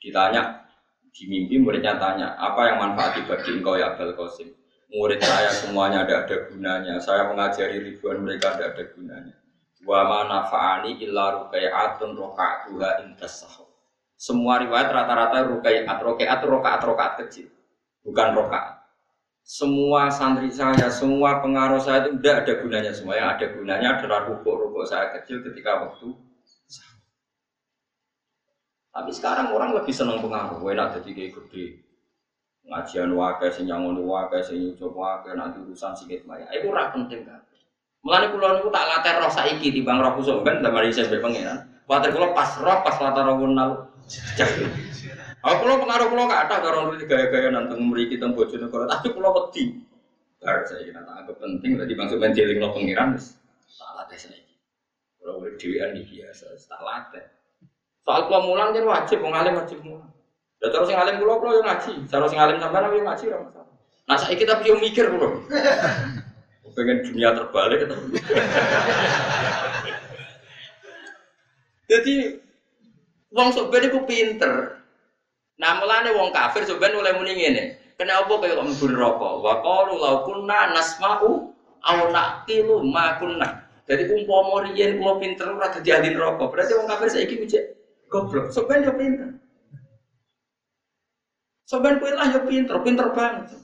[0.00, 0.64] ditanya
[1.12, 4.48] di mimpi muridnya tanya apa yang manfaat bagi engkau ya Abdul Qasim.
[4.92, 6.96] Murid saya semuanya ada ada gunanya.
[7.00, 9.36] Saya mengajari ribuan mereka ada ada gunanya.
[9.84, 13.44] Wa manfaani illa rukai'atun roka'atuha intas
[14.16, 17.48] Semua riwayat rata-rata rukai'at, rokai'at, rokaat, rokaat kecil.
[18.04, 18.81] Bukan rokaat
[19.42, 23.18] semua santri saya, semua pengaruh saya itu tidak ada gunanya semua.
[23.18, 26.14] Yang ada gunanya adalah rukuk-rukuk saya kecil ketika waktu
[28.92, 31.66] tapi sekarang orang lebih senang pengaruh, enak jadi kayak gede.
[32.68, 36.44] Ngajian wakai, sing nyangon wakai, sing wakai, nanti urusan sikit maya.
[36.52, 37.40] Itu ora penting kan.
[38.04, 41.64] Mulane kula niku tak latih roh saiki bang roh kusuk ben damari saya pengiran.
[41.88, 43.88] Kuwatir kula pas roh pas latar roh nal.
[45.42, 49.74] Aku lo pengaruh kulo ada karo nulis gaya-gaya nanteng mriki teng Bojonegoro, tapi kulo wedi.
[50.38, 53.18] Bar saya kira tak anggap penting, tadi maksud menjeling lo pengiran,
[53.66, 54.38] salah tes saya.
[55.18, 57.26] Kulo urip dhewean iki biasa, tak latih.
[58.06, 60.10] Soal kulo mulang jadi wajib, wong alim wajib mulang.
[60.62, 63.38] Ya terus sing alim kulo kulo yang ngaji, cara sing alim sampean yo ngaji ora
[63.42, 63.74] masalah.
[64.06, 65.42] Nah saiki tapi yo mikir kulo.
[66.78, 67.96] Pengen dunia terbalik itu.
[71.92, 72.14] Jadi
[73.28, 74.81] wong soben iku pinter.
[75.60, 77.64] Nah mulane wong kafir soben oleh muni ngene.
[77.98, 79.28] Kenapa kaya kok mlebu neraka?
[79.40, 81.30] Wa qalu law kunna nasma'u
[81.82, 83.68] aw naqilu ma kunna.
[83.84, 86.48] Jadi umpama riyen kula pinter ora dadi ahli neraka.
[86.48, 87.64] Berarti wong kafir saiki mijik
[88.12, 88.52] goblok.
[88.52, 89.40] Soben yo pinter.
[91.64, 93.56] Soben kowe lah yo pinter, pinter banget.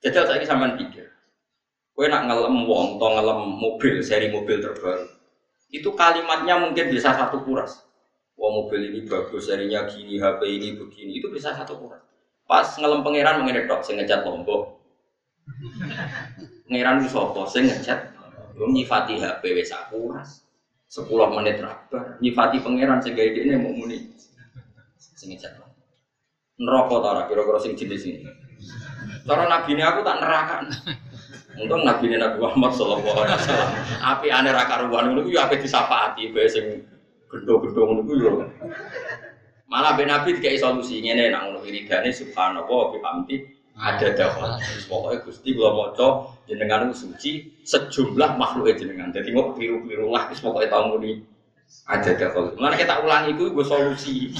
[0.00, 1.12] Jajal saiki sampean pikir.
[1.92, 5.04] Kowe nak ngelem wong, to ngelem mobil, seri mobil terbaru.
[5.68, 7.83] Itu kalimatnya mungkin bisa satu kuras.
[8.34, 12.02] Wah mobil ini bagus, serinya gini, HP ini begini, itu bisa satu kuras.
[12.44, 14.82] Pas ngelem pangeran mengenai dok, saya ngecat lombok.
[16.66, 18.00] Pangeran itu sopo, saya ngecat.
[18.58, 20.42] Belum nyifati HP wes kuras.
[20.90, 24.12] Sepuluh menit rabar, nyifati pangeran saya gaya ini mau muni.
[24.98, 25.86] Saya ngecat lombok.
[26.58, 28.26] Neraka tara kira-kira sing jenis ini.
[29.24, 30.64] Cara nabi ini aku tak nerakan.
[31.54, 33.70] Untung Nabi Nabi Muhammad Sallallahu Alaihi Wasallam.
[34.02, 36.50] Api aneh raka ruan itu api disafati, bae
[37.34, 38.32] sing gendong-gendong itu yo.
[39.66, 43.42] Malah ben Nabi dikai solusi ngene nak ngono wiridane subhanallah wa bihamdi
[43.74, 44.54] ada dakwah.
[44.86, 49.10] Pokoknya Gusti kula maca jenengan suci sejumlah makhluk jenengan.
[49.10, 51.26] Jadi kok biru-biru lah wis tau muni
[51.90, 52.54] ada dakwah.
[52.54, 54.30] Mulane kita ulangi iku gue solusi.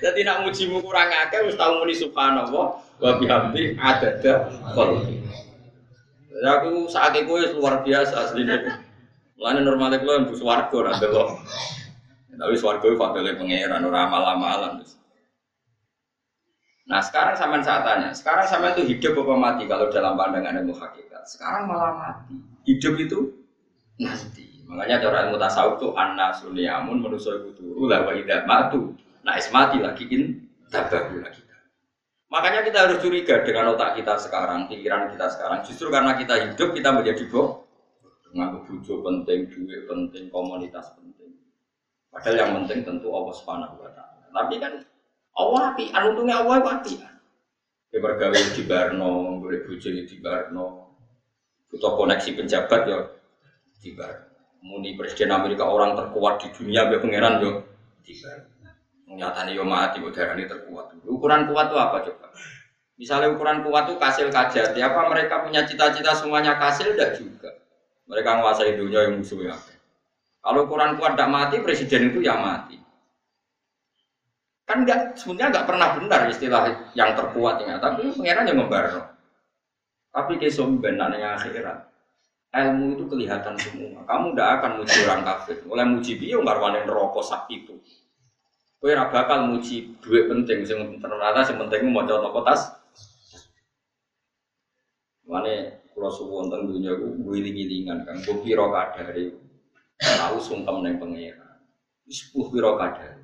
[0.00, 2.78] Jadi nak mujimu kurang akeh wis tau muni subhanallah
[3.18, 5.18] bihamdi adada khalqi.
[6.40, 8.86] Ya aku saat itu luar biasa aslinya.
[9.40, 11.40] Mulane normalnya kulo yang swarga ora delok.
[12.28, 14.84] Tapi swarga itu fadile pangeran ora amal-amalan.
[16.84, 20.76] Nah sekarang sampean saat tanya, sekarang sampean itu hidup apa mati kalau dalam pandangan ilmu
[20.76, 21.24] hakikat?
[21.24, 22.36] Sekarang malah mati.
[22.68, 23.32] Hidup itu
[23.96, 24.60] nanti.
[24.68, 28.12] Makanya cara ilmu tasawuf itu anna sunyamun manusia itu turu lah wa
[28.44, 28.92] matu.
[29.24, 30.36] Nah mati lagi in
[30.68, 31.40] tabahu lagi.
[32.30, 35.66] Makanya kita harus curiga dengan otak kita sekarang, pikiran kita sekarang.
[35.66, 37.59] Justru karena kita hidup, kita menjadi boh.
[38.30, 41.34] Menganggap bujo penting, duit penting, komunitas penting.
[42.10, 44.26] Padahal yang penting tentu Allah Subhanahu wa taala.
[44.30, 44.72] Tapi kan
[45.34, 46.94] Allah api, untungnya Allah api.
[47.90, 50.94] Ya bergawe di Barno, boleh bujo di Barno.
[51.70, 52.98] Butuh koneksi penjabat ya
[53.82, 54.30] di Barno.
[54.62, 57.50] Muni presiden Amerika orang terkuat di dunia, biar pangeran yo
[58.06, 58.50] di Barno.
[59.10, 61.02] Nyatanya yo mati udara ini terkuat.
[61.02, 62.30] Ukuran kuat itu apa coba?
[62.94, 64.70] Misalnya ukuran kuat itu kasil kajar.
[64.70, 66.94] Apa mereka punya cita-cita semuanya kasil?
[66.94, 67.50] Tidak juga.
[68.10, 69.54] Mereka menguasai dunia yang musuhnya.
[70.42, 72.74] Kalau ukuran kuat tidak mati, presiden itu ya mati.
[74.66, 76.62] Kan enggak, sebenarnya enggak pernah benar istilah
[76.98, 77.78] yang terkuat ya.
[77.78, 79.02] Tapi pengiran yang membarno.
[80.10, 81.86] Tapi kesum benar yang akhirat.
[82.50, 84.02] Ilmu itu kelihatan semua.
[84.02, 85.62] Kamu tidak akan muji orang kafir.
[85.70, 87.78] Oleh muji dia nggak rokok sakit itu.
[88.80, 92.74] Ora bakal muji duit penting sing ternyata sing penting mau apa tas.
[95.28, 99.36] Mane kula suwun teng dunya ku wiling-wilingan kan ku pira kadare
[100.00, 101.60] tau sungkem ning pangeran.
[102.08, 103.20] Wis puh pira kadare.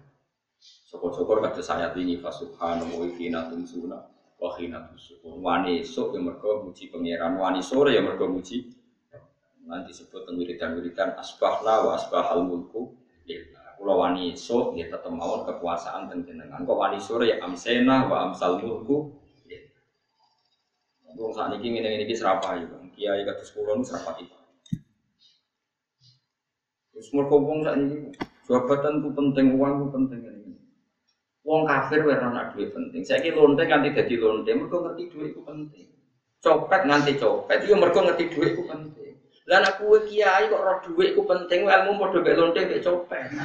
[0.61, 3.97] Syukur-syukur kata saya ini fa subhanahu wa ta'ala tumsuna
[4.37, 5.41] wa khina tusukun.
[5.41, 8.69] Wani esuk ya mergo muji pangeran, wani sore ya mergo muji
[9.67, 12.93] nanti sebut wiridan-wiridan asbahna wa asbahal mulku.
[13.77, 16.61] Kulo wani so ya tetep mawon kekuasaan teng jenengan.
[16.61, 19.17] Kok wani sore ya amsena wa amsal mulku.
[21.17, 24.37] Wong saat ini ngene iki serapa ya, Kiai kados kula nu serapa iki.
[26.97, 28.13] Wis mergo wong sak niki
[28.49, 30.53] jabatan ku penting, uang ku penting ini.
[31.45, 33.01] Wong kafir ora ana duit penting.
[33.05, 35.89] Saiki lonte nganti dadi lonte mergo ngerti duit ku penting.
[36.41, 39.17] Copet nganti copet yo mergo ngerti duit ku penting.
[39.47, 43.29] Lah nek kiai kok roh dhuwit ku penting ilmu padha mek lonte mek copet.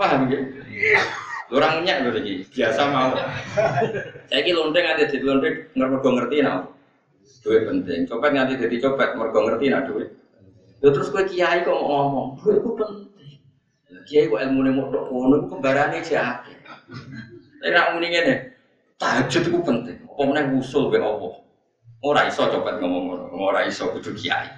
[0.00, 0.40] Paham ya?
[1.50, 3.10] Orang nyak lho iki, biasa mau.
[4.30, 6.70] Saiki lonte nganti dadi lonte mergo ngerti nang.
[7.42, 8.06] Duit penting.
[8.06, 10.08] Copet nganti dadi copet mergo ngerti nak duit.
[10.78, 13.10] Terus kowe kiai kok ngomong, duit ku penting.
[14.06, 16.54] Kiai kok ilmune modok ngono kembarane jake.
[17.60, 18.34] Tapi nak muni ngene,
[18.96, 19.98] tahajud itu penting.
[20.06, 21.34] Apa meneh usul be Allah.
[22.00, 24.48] Ora iso copet ngomong ngono, ora iso kudu kiai.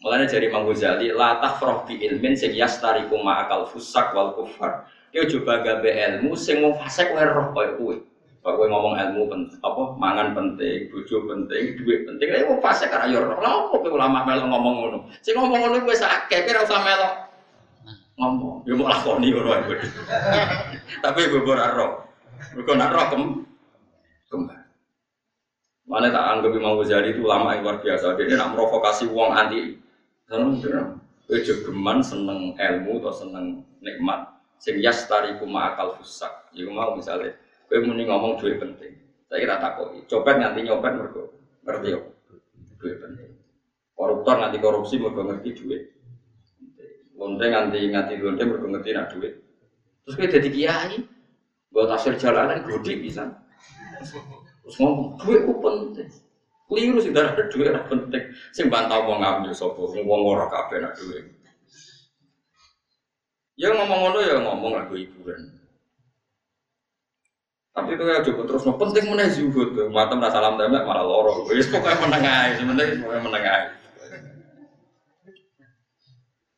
[0.00, 4.88] Mulane dari Imam Ghazali, la tafrah bi ilmin sing yastariku ma'akal fusak wal kufar.
[5.10, 7.94] Dia coba gawe ilmu sing wong fasik wae roh koyo kowe.
[8.40, 12.94] Kok kowe ngomong ilmu penting, apa mangan penting, bojo penting, duit penting, lha wong fasik
[12.94, 13.38] ora yo roh.
[13.42, 14.98] Lah opo ulama melo ngomong ngono?
[15.20, 17.30] Sing ngomong ngono wis akeh, kira usah melo
[18.20, 19.76] ngomong, ya mau lakoni ngono ae.
[21.04, 21.86] Tapi bobor ro.
[22.56, 23.22] Mergo nak ro kem
[24.30, 24.60] kembar.
[25.90, 28.14] Mana tak anggap Imam Ghazali itu lama yang luar biasa.
[28.14, 29.74] Dia nak provokasi uang anti.
[30.30, 30.82] Seneng dia.
[31.66, 34.39] geman seneng ilmu atau seneng nikmat.
[34.60, 36.52] Sing yastari kuma akal fusak.
[36.52, 37.32] Iku mau misalnya,
[37.64, 38.92] kowe muni ngomong duit penting.
[39.24, 40.04] Saya kira takoki.
[40.04, 41.32] Copet nganti nyopet mergo
[41.64, 42.00] ngerti yo.
[42.76, 43.30] Duit penting.
[43.96, 45.82] Koruptor nganti korupsi mergo ngerti duit.
[47.16, 49.34] Lonte nganti nganti lonte mergo ngerti nak duit.
[50.04, 50.96] Terus kowe dadi kiai.
[51.72, 53.32] Buat hasil jalanan gede bisa.
[54.60, 56.10] Terus ngomong duit ku penting.
[56.68, 58.24] Keliru sih darah duit penting.
[58.52, 61.39] Sing bantah wong ngambil sapa wong ora kabeh nak duit.
[63.60, 65.52] Ya ngomong ngono ya ngomong lagu hiburan.
[67.76, 71.06] Tapi itu ya cukup terus, no, penting mana zuhud tuh, mata merasa salam demek malah
[71.06, 73.64] loro, wis pokoknya menengai, sebenarnya pokoknya menengai.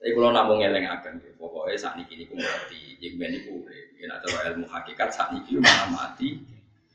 [0.00, 3.60] Tapi kalau namun ngeleng akan, pokoknya saat ini kini ngerti, jengben itu,
[4.00, 6.40] ya nak ilmu hakikat saat ini mana mati,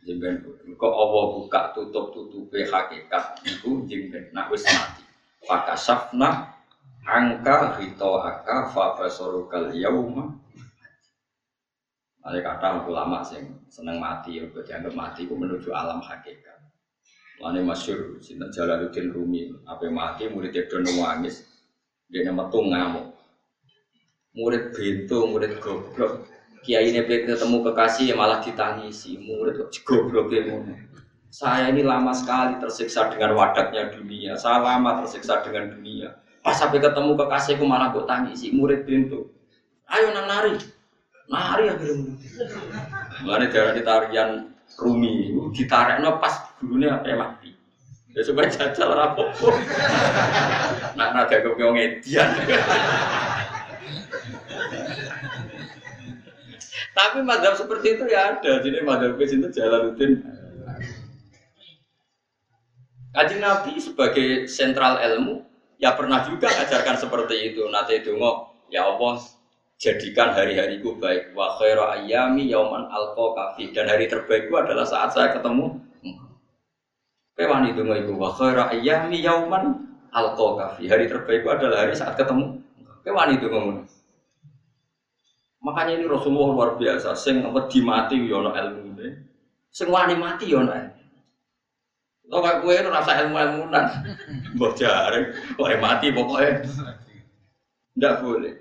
[0.01, 0.41] jengben
[0.75, 5.05] kok Allah buka tutup tutup hakikat itu jengben nak wis mati.
[5.45, 6.56] Fakasafna
[7.07, 10.35] angka hito aka fabasorukal yauma
[12.27, 16.59] ada kata ulama sing seneng mati, ya dianggap mati itu menuju alam hakikat.
[17.39, 21.47] Lalu masyur, sinten Jalaluddin Rumi, apa mati murid itu nangis,
[22.11, 23.15] dia metu ngamuk.
[24.35, 26.27] Murid bintu, murid goblok.
[26.67, 30.43] Kiai ini ketemu kekasih ya malah ditangisi, murid goblok ya
[31.31, 34.35] Saya ini lama sekali tersiksa dengan wadatnya dunia.
[34.35, 36.11] Saya lama tersiksa dengan dunia.
[36.47, 39.27] Pas sampai ketemu kekasihku malah kok tangisi, murid bintu.
[39.91, 40.55] Ayo nang nari,
[41.27, 42.15] Nari akhirnya.
[43.27, 44.29] Mana darah di tarian
[44.79, 47.51] Rumi, ditarik no pas dulunya apa mati.
[48.15, 49.51] Ya supaya jajal rapopo.
[50.95, 52.29] Nak nada kau kau ngedian.
[56.95, 58.63] Tapi madhab seperti itu ya ada.
[58.63, 60.23] Jadi madhab ke itu jalan rutin.
[63.17, 65.46] Kaji Nabi sebagai sentral ilmu
[65.77, 67.65] ya pernah juga ajarkan seperti itu.
[67.69, 68.17] Nanti itu
[68.69, 69.21] ya Allah
[69.77, 71.33] jadikan hari-hariku baik.
[71.37, 73.73] Wa khairu ayami yauman alqa kafi.
[73.73, 75.81] Dan hari terbaikku adalah saat saya ketemu
[77.37, 80.89] Kewan itu ibu wa khairu ayami yauman alqa kafi.
[80.89, 82.61] Hari terbaikku adalah hari saat ketemu
[83.05, 83.85] Kewan itu ngomong
[85.57, 87.11] makanya ini Rasulullah luar biasa.
[87.17, 88.87] Sing apa dimati yono ilmu.
[89.67, 90.73] Sing wani mati yono
[92.27, 93.85] Lo kayak gue itu rasa ilmu ilmunan,
[94.59, 96.59] mbok jaring, kok mati pokoknya,
[97.95, 98.53] tidak boleh.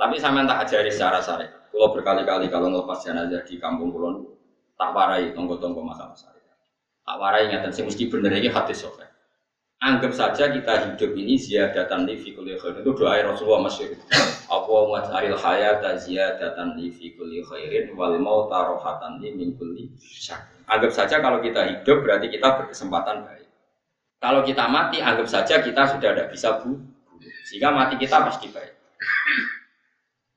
[0.00, 1.68] Tapi sampean tak ajari secara syariat.
[1.68, 4.24] Kalau berkali-kali kalau ngelepas jenazah di kampung kulon,
[4.80, 6.56] tak warai tonggo-tonggo masalah syariat.
[7.04, 9.06] Tak warai ingatan sih mesti bener ini hati sofa.
[9.82, 12.54] Anggap saja kita hidup ini ziyadatan li fi kulli.
[12.54, 13.98] Itu doa Rasulullah masyhur.
[14.52, 19.88] Allahumma ja'alil hayata ziyadatan li fi kulli khairin wal mauta rohatan li min kulli.
[20.68, 23.48] Anggap saja kalau kita hidup berarti kita berkesempatan baik.
[24.20, 26.76] Kalau kita mati, anggap saja kita sudah tidak bisa bu,
[27.48, 28.76] sehingga mati kita pasti baik.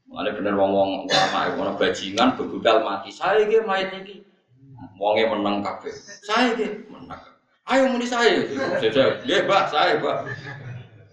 [0.08, 3.12] Mana bener wong wong ulama ono bajingan bebudal mati.
[3.12, 4.24] Saya gitu mayat iki.
[4.96, 5.92] Wonge menang kabeh.
[6.24, 7.20] Saya gitu menang.
[7.68, 8.48] Ayo muni saya.
[9.28, 10.18] Dia Pak, saya, Pak.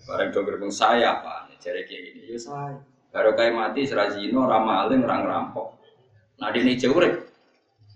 [0.06, 1.50] Bareng do gerbang saya, Pak.
[1.58, 2.78] Jare kayak gini, ya saya.
[3.12, 5.66] Baru kayak mati serazino ora maling ora ngerampok.
[6.40, 7.14] Nah dene urip.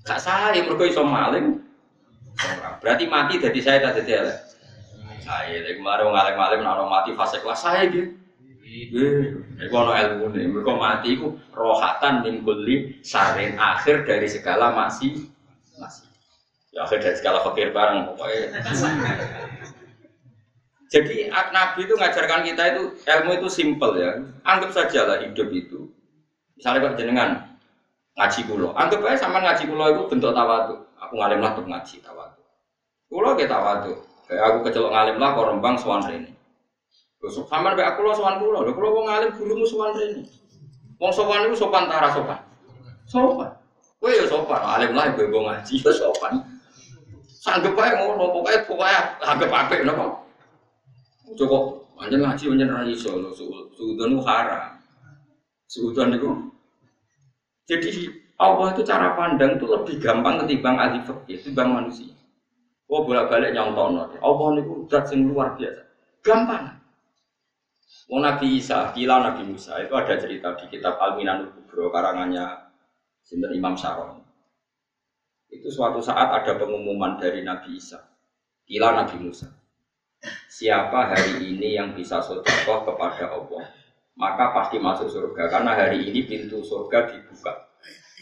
[0.05, 1.65] Gak saya mergo iso maling.
[2.85, 4.37] Berarti mati jadi saya tak jadi
[5.25, 8.13] Saya lagi kemarin ngalim-ngalim nano mati fase kelas saya gitu.
[9.57, 15.27] Iku ono ilmu nih, mereka mati iku rohatan min kulli sarin akhir dari segala masih
[15.81, 16.05] masih.
[16.77, 18.61] Ya akhir dari segala fakir bareng pokoknya.
[20.87, 24.23] Jadi Nabi itu ngajarkan kita itu ilmu itu simple ya.
[24.47, 25.91] Anggap saja lah hidup itu.
[26.55, 27.31] Misalnya kok jenengan
[28.17, 30.75] ngaji kulo, anggap aja sama ngaji kulo itu bentuk tawadu.
[30.97, 32.41] Aku ngalim lah untuk ngaji tawadu.
[33.11, 33.93] Kulo kita tawadu.
[34.27, 36.33] Kayak aku kecelok ngalim lah kok rembang suan ini.
[37.21, 40.23] Terus sampean mbek aku lo sowan kula, lho kula wong alim gurumu sowan rene.
[41.01, 42.39] Wong sowan iku sopan tara sopan.
[43.09, 43.51] Sopan.
[43.97, 46.45] Kowe ya sopan, alim lah ibu ngaji ya sopan.
[47.41, 48.91] Sanggep ae ngono, pokoke pokoke
[49.23, 50.26] anggap apik napa.
[51.35, 53.35] Cukup panjen ngaji panjen ra iso lho,
[53.75, 54.79] suudon haram.
[55.67, 56.31] Suudon niku.
[57.67, 58.07] Jadi
[58.39, 62.15] Allah itu cara pandang itu lebih gampang ketimbang ahli fikih, ketimbang manusia.
[62.87, 64.15] Oh bolak-balik nyontono.
[64.23, 65.83] Allah niku zat sing luar biasa.
[66.23, 66.79] Gampang.
[68.07, 72.71] Wong Nabi Isa, kila Nabi Musa itu ada cerita di kitab Al-Minanul Kubro karangannya
[73.19, 74.23] Sinten Imam Saron.
[75.51, 77.99] Itu suatu saat ada pengumuman dari Nabi Isa,
[78.63, 79.51] kila Nabi Musa.
[80.49, 83.77] Siapa hari ini yang bisa sodakoh kepada Allah?
[84.17, 87.69] maka pasti masuk surga karena hari ini pintu surga dibuka.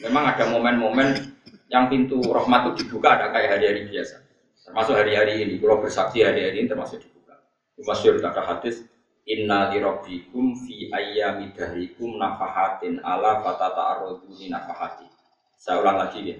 [0.02, 1.38] Memang ada momen-momen
[1.70, 4.26] yang pintu rahmat itu dibuka ada kayak hari-hari biasa.
[4.66, 7.38] Termasuk hari-hari ini, kalau bersaksi hari-hari ini termasuk dibuka.
[7.78, 8.82] Masyur kata hadis,
[9.24, 15.06] Inna li rabbikum fi ayyami dahrikum nafahatin ala fatata arroduni nafahati.
[15.54, 16.36] Saya ulang lagi ya.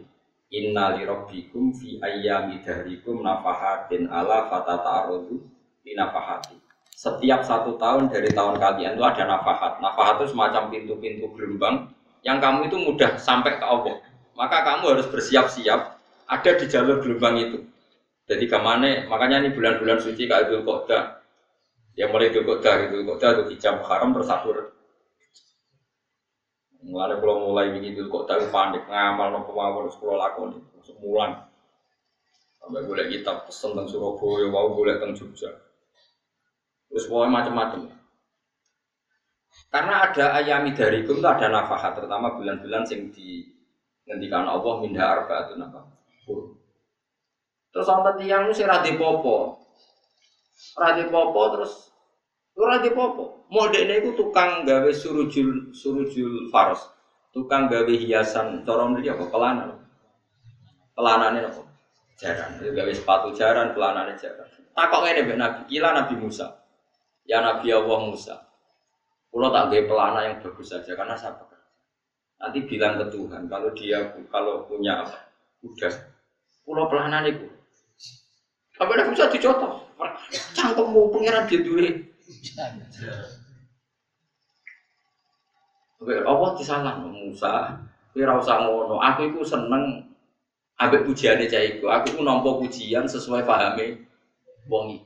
[0.53, 6.61] Inna li rabbikum fi ayyami dahrikum nafahatin ala fatata arroduni nafahati.
[6.95, 9.83] Setiap satu tahun dari tahun kalian itu ada nafahat.
[9.83, 11.91] Nafahat itu semacam pintu-pintu gelombang
[12.25, 14.01] yang kamu itu mudah sampai ke Allah.
[14.35, 15.81] Maka kamu harus bersiap-siap
[16.27, 17.59] ada di jalur gelombang itu.
[18.25, 19.05] Jadi ke mana?
[19.05, 21.21] Makanya ini bulan-bulan suci kayak Idul Qodah.
[21.95, 24.74] Yang mulai Idul Qodah, Idul Qodah itu hijab haram tersakur.
[26.85, 31.49] Mulai kalau mulai bikin Idul Qodah panik ngamal nopo mawon sekolah lakoni semulan.
[32.61, 35.49] Sampai boleh kitab pesen tentang Surabaya, mau boleh tentang Jogja.
[36.89, 37.81] Terus pokoknya macam-macam.
[39.69, 43.49] Karena ada ayami dari itu ada nafkah, terutama bulan-bulan yang di
[44.05, 45.85] ngendikan Allah arba itu nafkah.
[47.75, 49.59] Terus orang tiang itu radi popo,
[50.79, 51.91] radi popo terus
[52.63, 53.51] radi popo.
[53.51, 56.83] Modenya itu tukang gawe surujul surujul faros,
[57.35, 59.65] tukang gawe hiasan corong dia apa pelana,
[60.95, 61.63] pelana ini apa?
[62.15, 64.47] Jaran, gawe sepatu jaran, pelana ini jaran.
[64.75, 66.47] Takok ini Nabi, kila Nabi Musa.
[67.25, 68.37] Ya Nabi Allah Musa.
[69.35, 71.67] Pulau tak gaya pelana yang bagus saja karena saya bekerja.
[72.39, 73.99] Nanti bilang ke Tuhan kalau dia
[74.31, 75.27] kalau punya apa
[75.67, 75.95] udah
[76.63, 77.51] pulau pelana itu.
[78.79, 79.91] Tapi ada bisa dicontoh.
[80.55, 82.14] Cangkemmu pengiran dia dulu.
[86.01, 87.81] Oke, Allah disalah Musa.
[88.15, 89.01] Kira usah ngono.
[89.01, 90.05] Aku itu seneng
[90.79, 91.87] ambek pujiannya cah iku.
[91.91, 94.05] Aku itu nampa pujian sesuai pahami
[94.69, 95.01] wong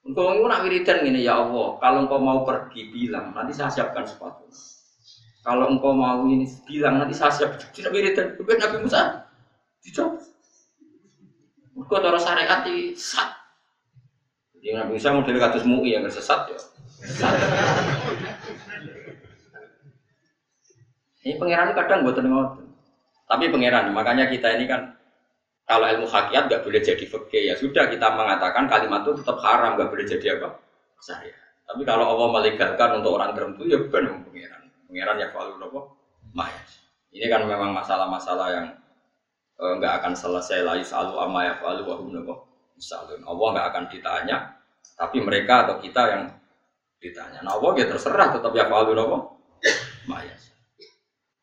[0.00, 4.08] Engkau itu nak wiridan gini ya Allah, kalau engkau mau pergi bilang, nanti saya siapkan
[4.08, 4.48] sepatu.
[5.44, 7.60] Kalau engkau mau ini bilang, nanti saya siap.
[7.68, 9.28] Tidak wiridan, bukan Nabi Musa.
[9.84, 10.24] Dicoba.
[11.76, 13.39] Engkau taruh syariat di sat.
[14.60, 16.60] Jadi Nabi Musa model kados mui yang sesat ya.
[21.24, 22.68] Ini pangeran kadang buat ngoten.
[23.24, 25.00] Tapi pangeran, makanya kita ini kan
[25.64, 29.78] kalau ilmu hakikat nggak boleh jadi fakih ya sudah kita mengatakan kalimat itu tetap haram
[29.78, 30.60] nggak boleh jadi apa
[31.00, 31.32] saya.
[31.64, 34.62] Tapi kalau Allah melegalkan untuk orang tertentu ya bukan pengiran.
[34.90, 35.80] Pengiran ya kalau apa
[36.36, 36.70] mayas.
[37.14, 38.66] Ini kan memang masalah-masalah yang
[39.56, 42.10] eh, nggak akan selesai lagi selalu ama ya falu wa hum
[42.80, 44.36] misalnya Allah nggak akan ditanya,
[44.96, 46.22] tapi mereka atau kita yang
[46.96, 47.44] ditanya.
[47.44, 49.18] Nah Allah ya terserah tetap ya falu apa
[50.08, 50.48] mayas.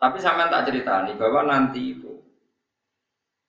[0.01, 2.17] Tapi sama tak cerita nih bahwa nanti itu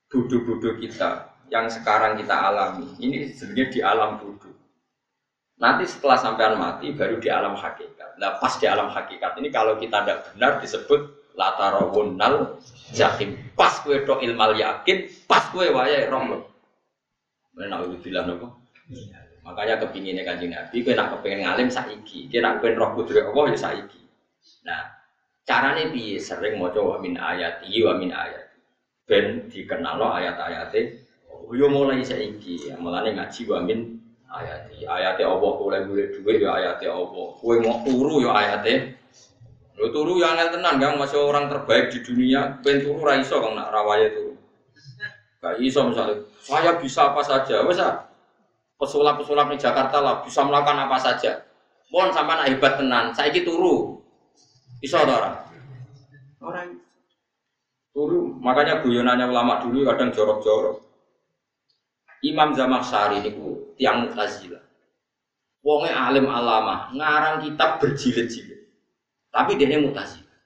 [0.09, 4.53] bodoh-bodoh kita yang sekarang kita alami ini sebenarnya di alam bodoh.
[5.59, 8.21] Nanti setelah sampean mati baru di alam hakikat.
[8.21, 11.01] Nah pas di alam hakikat ini kalau kita tidak benar disebut
[11.37, 12.61] latarawunal
[12.93, 13.37] jahim.
[13.53, 16.49] Pas kue do ilmal yakin, pas kue wayai roh
[17.59, 18.47] Aku bilang nopo?
[19.43, 23.45] Makanya kepinginnya kanjeng Nabi, kue nak kepengen ngalim saiki, kue nak kepengen roh kudri Allah
[23.51, 24.03] ya saiki.
[24.69, 24.93] Nah,
[25.43, 28.49] caranya bi sering mau coba min ayat, wa min ayat
[29.09, 31.01] ben dikenal ayat-ayatnya
[31.33, 32.69] oh, yo mulai saiki.
[32.77, 33.97] Mulane ngaji wamin
[34.29, 37.27] ayat ayatnya Allah boleh boleh duit ya ayatnya Allah.
[37.41, 38.93] Kue mau turu ya ayatnya
[39.81, 42.61] lo turu ya angel tenan kan masih orang terbaik di dunia.
[42.61, 44.28] Ben turu raiso kang nak rawaya turu
[45.39, 47.79] gak iso misalnya saya bisa apa saja wes
[48.79, 51.43] pesulap-pesulap di Jakarta lah bisa melakukan apa saja
[51.91, 54.03] mohon sama nak hebat tenan saya turu
[54.83, 55.39] iso orang
[56.43, 56.79] orang
[57.99, 60.79] Turu, makanya guyonannya ulama dulu kadang jorok-jorok.
[62.23, 64.63] Imam Zamakhsyari itu tiang Mu'tazilah.
[65.67, 68.71] Wonge alim alama, ngarang kitab berjilid-jilid.
[69.35, 70.39] Tapi dia ini Mu'tazilah.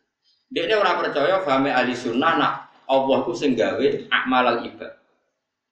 [0.48, 2.54] Dia ini orang percaya fahami ahli sunnah nak
[2.92, 4.92] Allah itu sing gawe akmal ibad.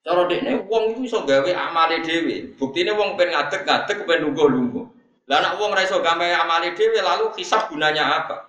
[0.00, 2.56] Cara ini wong itu iso gawe amale dhewe.
[2.56, 4.84] Buktine wong pengen ngadeg-ngadeg pengen lungguh-lungguh.
[5.28, 8.48] Lah nak wong ra iso gawe amale dhewe lalu hisab gunanya apa?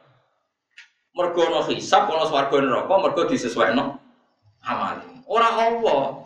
[1.12, 4.00] Mergo ana hisab ana swarga neraka mergo disesuaikno
[4.64, 5.04] amale.
[5.28, 6.24] Ora Allah.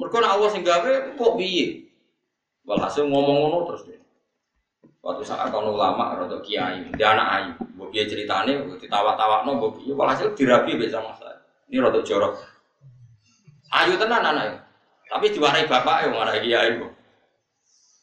[0.00, 1.84] Mergo nek Allah sing gawe kok piye?
[2.64, 4.00] Walhasil ngomong ngono terus deh.
[5.02, 9.92] Waktu saat kono ulama atau kiai, dia anak ayu, mbok piye ceritane, ditawa-tawakno mbok piye,
[9.98, 11.31] walhasil dirabi bisa masalah.
[11.72, 12.36] Ini rada jorok.
[13.72, 14.60] Ayu tenan anak
[15.08, 16.92] Tapi diwarai bapak ya ngarai kiai kok.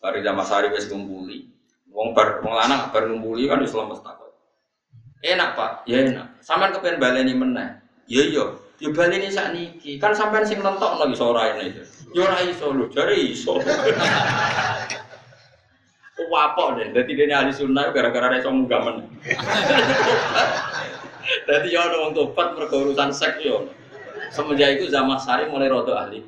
[0.02, 1.46] Bari zaman sari wis ngumpuli.
[1.94, 4.10] Wong bar wong lanang bar ngumpuli kan Islam mesti
[5.20, 6.40] Enak pak, ya enak.
[6.40, 7.76] Sampai kepen baleni meneh.
[8.08, 10.00] Ya iya, ya baleni sak niki.
[10.00, 11.76] Kan sampean sing nentok lagi sore ini.
[12.16, 13.60] Ya ora iso lho, jare iso.
[16.30, 16.88] apa deh.
[16.96, 19.04] Jadi dia ahli sunnah gara-gara dia sombong
[21.20, 23.68] Jadi ya orang tobat urusan seks yo.
[24.30, 26.22] Semenjak itu zaman sari mulai rodo ahli.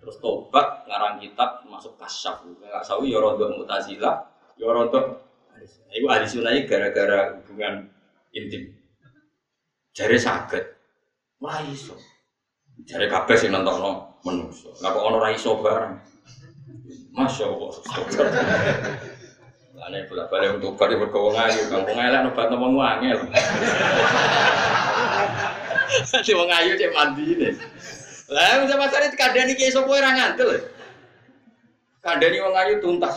[0.00, 2.44] Terus tobat ngarang kitab masuk kasyaf.
[2.44, 4.24] Nggak sawi ya rodo mutazila,
[4.58, 5.20] ya rodo.
[5.94, 7.86] Iku ahli sunnah gara-gara hubungan
[8.34, 8.74] intim.
[9.94, 10.64] Jari sakit.
[11.38, 11.94] Wah iso.
[12.82, 14.74] Jari kabeh nonton menungso.
[14.82, 15.94] Lah kok ra iso bareng.
[17.14, 17.70] Masya Allah.
[19.84, 23.20] Ane bolak balik untuk balik berkawang ayu, kampung elek nobat nomong wangel.
[26.24, 27.52] Si wong ayu cek mandi ini.
[28.32, 30.56] Lah bisa pasar itu kadang ini sopo orang ngantel.
[32.00, 33.12] Kadang ini wong ayu tuntas.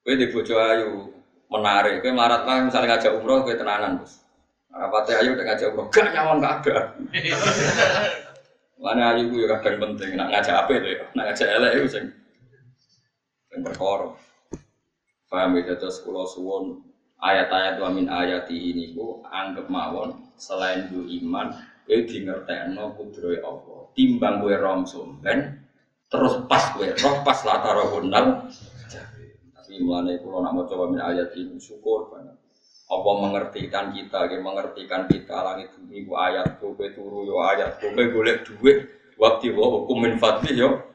[0.00, 1.12] Kowe di bojo ayu
[1.52, 4.24] menarik, kowe marat lah misalnya ngajak umroh kowe tenanan, Bos.
[4.72, 6.96] Rapate ayu udah ngajak umroh, gak nyawang gak ada.
[8.80, 12.06] Mana ayu gue kadang penting, nak ngajak apa itu ya, nak ngajak elek itu sing
[13.50, 14.14] sing perkara.
[15.26, 16.26] Paham ya terus kula
[17.20, 21.50] ayat-ayat wa min ayati ini ku anggap mawon selain du iman
[21.86, 23.90] kowe dingertekno kudrohe Allah.
[23.94, 25.66] Timbang kowe rom somben
[26.06, 28.26] terus pas kowe roh pas latara gondal.
[29.54, 32.38] Tapi mulane kula nak maca wa min ayat ini syukur banget.
[32.90, 37.94] Allah mengertikan kita, dia mengertikan kita langit bumi ku ayat kowe turu yo ayat kowe
[37.94, 40.89] golek duit waktu wa hukum min fadli yo ayat.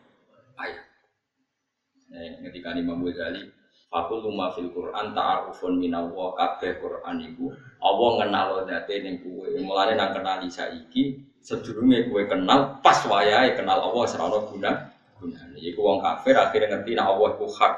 [2.16, 3.52] Nah, ketika Imam Ghazali
[3.96, 7.48] Fakul luma fil Quran ta'arufun minallah kabeh Quran iku.
[7.80, 9.48] Allah ngenal date ning kowe.
[9.62, 14.92] Mulane nang kenali saiki sedurunge kowe kenal pas wayahe kenal Allah serana guna
[15.22, 15.56] gunane.
[15.64, 17.74] Iku wong kafir akhirnya ngerti nek Allah iku hak.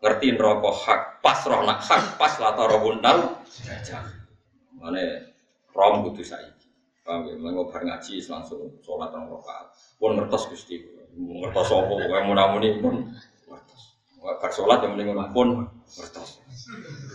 [0.00, 1.00] Ngerti neraka hak.
[1.20, 3.18] Pas roh nak hak pas latar bundal
[4.78, 5.04] mana
[5.74, 6.70] rom kudu saiki.
[7.04, 7.34] Paham ya?
[7.36, 9.74] Mulai ngobar ngaji langsung sholat rong rakaat.
[10.00, 10.80] Pun ngertos gusti.
[11.18, 13.10] Ngertos apa pokoknya munamuni pun
[14.18, 16.42] bar sholat yang mending pun ngertos.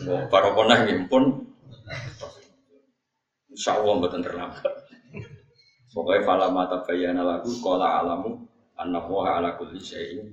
[0.08, 1.48] Mau para ponah pun
[1.88, 2.34] ngertos.
[3.54, 4.74] Insya Allah buatan terlambat.
[5.94, 8.50] Pokoknya fala mata bayana lagu kola alamu
[8.82, 10.26] anak ala kulli syai'in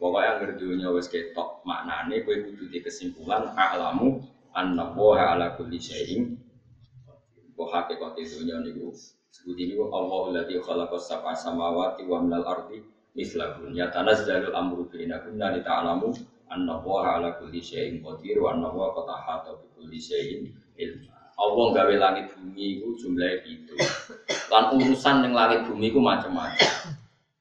[0.00, 4.18] Pokoknya yang dunia wes ketok maknane kowe kudu di kesimpulan alamu
[4.50, 6.34] wa ala kulli syai'in
[7.54, 8.88] wa haqiqati dunia niku
[9.30, 12.80] sebut ini Allah alladzi khalaqa sab'a samawati wa minal ardi
[13.14, 16.14] mislahun ya tanazzalul amru bainakunna li ta'lamu
[16.50, 21.14] anna wa ala kulli syai'in qadir wa anna wa qad ahata bi kulli syai'in ilma.
[21.40, 23.72] Allah gawe langit bumi itu jumlahnya itu
[24.52, 26.70] lan urusan yang langit bumi itu macam-macam.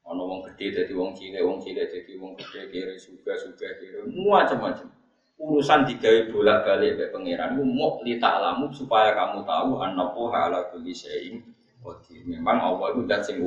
[0.07, 4.01] Ono wong gede jadi wong cilik, wong cilik jadi wong gede, kiri suga suga kiri,
[4.07, 4.88] macam-macam.
[5.39, 10.59] Urusan digawe bolak balik ke pangeran, mau lita alamu supaya kamu tahu anak poha ala
[10.72, 11.43] kulli syai'in
[12.28, 13.39] Memang Allah itu dan sing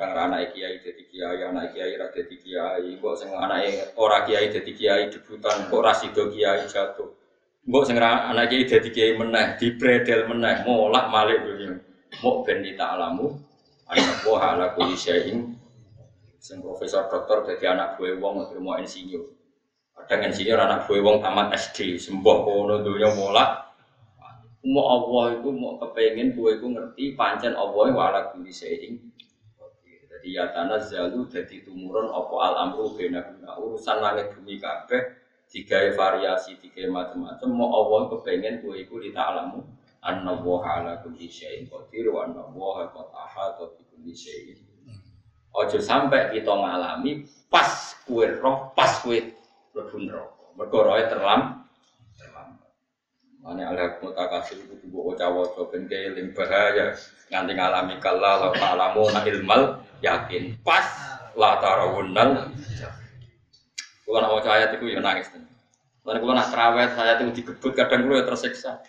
[0.00, 4.48] kadang anak kiai jadi kiai, anak kiai ra jadi kiai, kok sing anak ora kiai
[4.48, 7.12] jadi kiai debutan, kok rasido kiai jatuh.
[7.68, 11.76] Mbok sing anak kiai jadi kiai meneh, dibredel meneh, molak malik dunia.
[12.48, 13.36] Ben lita alamu
[13.86, 15.52] anak buah ala kuli syai'in.
[16.40, 19.36] Sing profesor dokter jadi anak buah wong mau insinyur.
[19.94, 23.70] Kadang insinyur anak buah wong tamat SD sembuh kono dunia mola
[24.60, 29.00] mau Allah itu mau kepengen buah itu ngerti pancen Allah wa ala syai'in
[30.20, 35.16] jadi ya tanah zalu jadi tumurun apa al amru urusan langit bumi kabeh
[35.48, 39.64] tiga variasi tiga macam-macam mau Allah kepengen buah itu kita alamu
[40.04, 44.12] anna wa ala kulli syai'in qadir wa anna wa qad ahata bi kulli
[45.50, 49.34] Ojo sampai kita ngalami pas kue roh, pas kue
[49.74, 50.54] neraka.
[50.54, 51.66] Mergo roe terlam.
[53.42, 56.94] Mane ala mutakasir itu dibawa cawa-cawa ben keling bahaya
[57.32, 60.56] nganti ngalami kala la ta'lamu na ilmal yakin.
[60.64, 60.84] Pas
[61.38, 62.52] la tarawunnal
[64.10, 65.30] Kulo nak waca ayat iku ya nangis.
[66.02, 68.82] Lalu kalau nak terawet saya itu digebut kadang kalau ya tersiksa.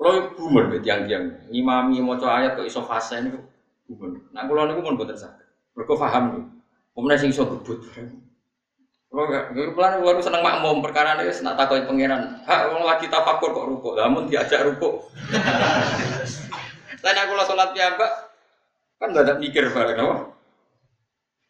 [0.00, 3.36] Kalau bumer bet yang tiang ngimami mau ayat ke iso fase ini
[3.84, 4.24] bumer.
[4.32, 5.44] Nah kalau niku pun betul sakit.
[5.76, 6.44] Mereka paham nih.
[6.96, 7.84] Kemudian sing iso gebut.
[9.10, 12.40] Kalau gak, pelan baru seneng makmum perkara ini senang takoi pangeran.
[12.48, 15.10] Hak orang lagi tafakur kok rukuk, namun diajak rukuk.
[17.02, 18.29] Lain aku lah sholat mbak,
[19.00, 20.16] kan gak ada mikir bareng apa.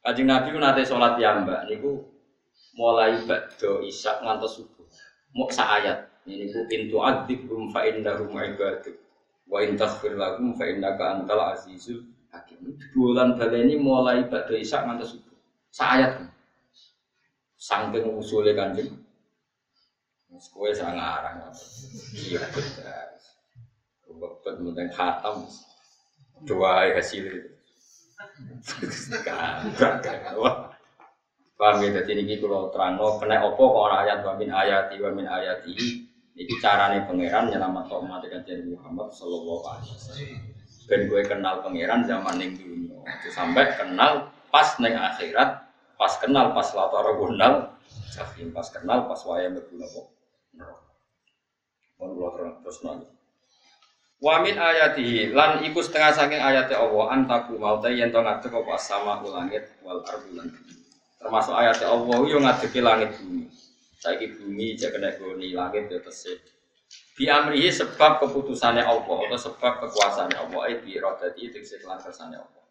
[0.00, 2.00] Kajing Nabi pun nanti sholat mbak, niku
[2.78, 4.86] mulai bakdo isak ngantos subuh.
[5.34, 6.08] Mau ayat.
[6.24, 8.96] Ini ku pintu adik rum fa innahum ibaduk.
[9.50, 12.78] Wa in taghfir lahum fa innaka antal azizul hakim.
[12.94, 15.36] Bulan baleni mulai bakdo isak ngantos subuh.
[15.74, 16.22] Saayat.
[17.60, 18.94] Sangking usulnya kanjeng.
[20.30, 21.52] Mas kowe sangat ngarang.
[22.14, 22.88] Iya betul.
[24.16, 25.44] Wabet penting khatam.
[26.48, 27.24] Doa hasil.
[29.24, 30.70] Gak Wah.
[31.60, 35.28] Paham ya, jadi ini kalau terang, kena opo kok ayat wa min ayati wa min
[35.28, 35.76] ayati
[36.32, 40.40] Ini caranya pangeran nyelamat umat kajian Muhammad Sallallahu Alaihi Wasallam.
[40.88, 45.68] Ben gue kenal pangeran zaman yang dulu, sampai kenal pas neng akhirat,
[46.00, 47.76] pas kenal pas latar gundal,
[48.56, 50.06] pas kenal pas wayang berguna kok.
[52.00, 53.19] Mohon terus nanti.
[54.20, 59.16] Wamin ayatihi lan iku setengah saking ayat Allah antaku mau yen to ngadeg apa sama
[59.24, 60.52] ulangit wal ardulan
[61.16, 63.48] Termasuk ayat Allah yo ngadegi langit bumi.
[63.96, 66.36] Saiki bumi aja kena goni langit ya tesih.
[67.16, 71.52] Bi amrihi sebab keputusannya Allah atau sebab kekuasaannya Allah ai bi radati
[71.84, 72.64] lan kersane Allah.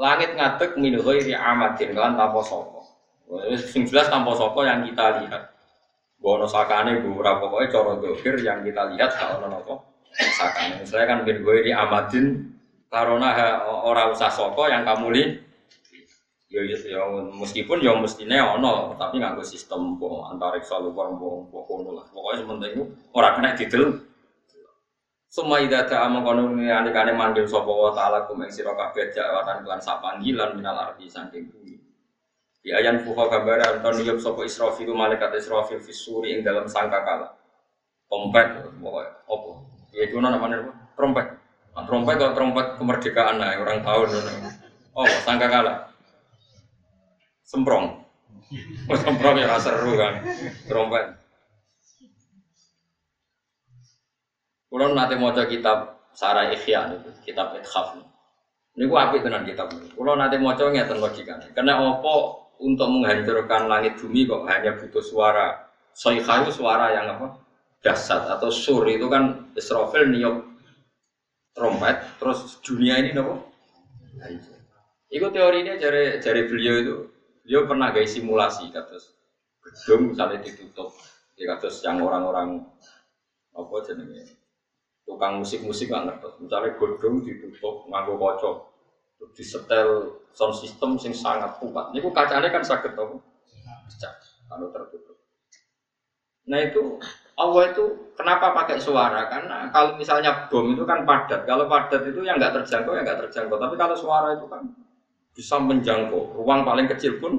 [0.00, 2.80] Langit ngadeg min ghairi amadin lan tanpa sapa.
[3.60, 5.52] Sing jelas tanpa sapa yang kita lihat.
[6.16, 9.87] Bono sakane bu ora pokoke cara dokir yang kita lihat gak ono
[10.18, 10.82] sakane.
[10.82, 12.26] Misalnya kan bin ghairi amadin
[12.88, 13.28] karena
[13.64, 15.32] ora usah sapa yang kamu lihat
[16.48, 21.60] Ya, ya, ya meskipun ya mestinya ono, tapi nggak sistem boh antariksa luar boh boh
[21.68, 22.08] kono lah.
[22.08, 23.84] Pokoknya sementing itu orang kena didel.
[25.28, 29.12] Semua ida ta amang kono ini anikane manggil sapa wa taala kum ing sira kabeh
[29.12, 31.76] jawatan kelan sapanggilan minal ardi saking bumi.
[32.64, 37.28] Di ayan fuha kabar anton niyup sapa Israfil malaikat Israfil fisuri ing dalam sangkakala.
[38.08, 39.68] Trompet pokoknya opo.
[39.92, 40.72] Ya itu namanya apa?
[40.94, 41.26] Trompet.
[41.72, 44.08] Nah, trompet kalau trompet kemerdekaan lah orang tahun.
[44.92, 45.94] Oh, sangkakala
[47.46, 47.86] semprong.
[48.88, 50.24] Oh, semprong ya seru kan,
[50.64, 51.20] trompet.
[54.72, 58.00] Kulo nanti mau kitab Sarah Ikhya itu, kitab Ikhaf.
[58.72, 59.92] Ini gua apik tenan kitab ini.
[59.92, 61.52] Kulo nanti mau coba ngeten logikanya.
[61.52, 67.38] Karena opo untuk menghancurkan langit bumi kok hanya butuh suara soikayu suara yang apa
[67.78, 70.46] dasar atau sur itu kan Israfil niup
[71.54, 73.50] trompet terus dunia ini nopo.
[75.08, 76.96] Itu teorinya jari jari beliau itu
[77.48, 79.16] dia pernah gaya simulasi kados
[79.68, 80.92] gedung misalnya ditutup,
[81.36, 82.64] ya kados yang orang-orang
[83.52, 84.36] apa jenenge
[85.08, 86.28] tukang musik-musik nggak ngerti.
[86.44, 88.56] Misalnya gedung ditutup nganggo kocok,
[89.16, 89.88] terus disetel
[90.36, 91.92] sound system sing sangat kuat.
[91.96, 93.20] Ini kacanya kan sakit tau,
[93.88, 94.14] pecah
[94.48, 95.16] kalau tertutup.
[96.48, 97.00] Nah itu
[97.38, 97.84] Allah itu
[98.18, 99.30] kenapa pakai suara?
[99.30, 101.46] Karena kalau misalnya bom itu kan padat.
[101.46, 103.56] Kalau padat itu yang nggak terjangkau ya nggak terjangkau.
[103.56, 104.66] Tapi kalau suara itu kan
[105.30, 106.34] bisa menjangkau.
[106.34, 107.38] Ruang paling kecil pun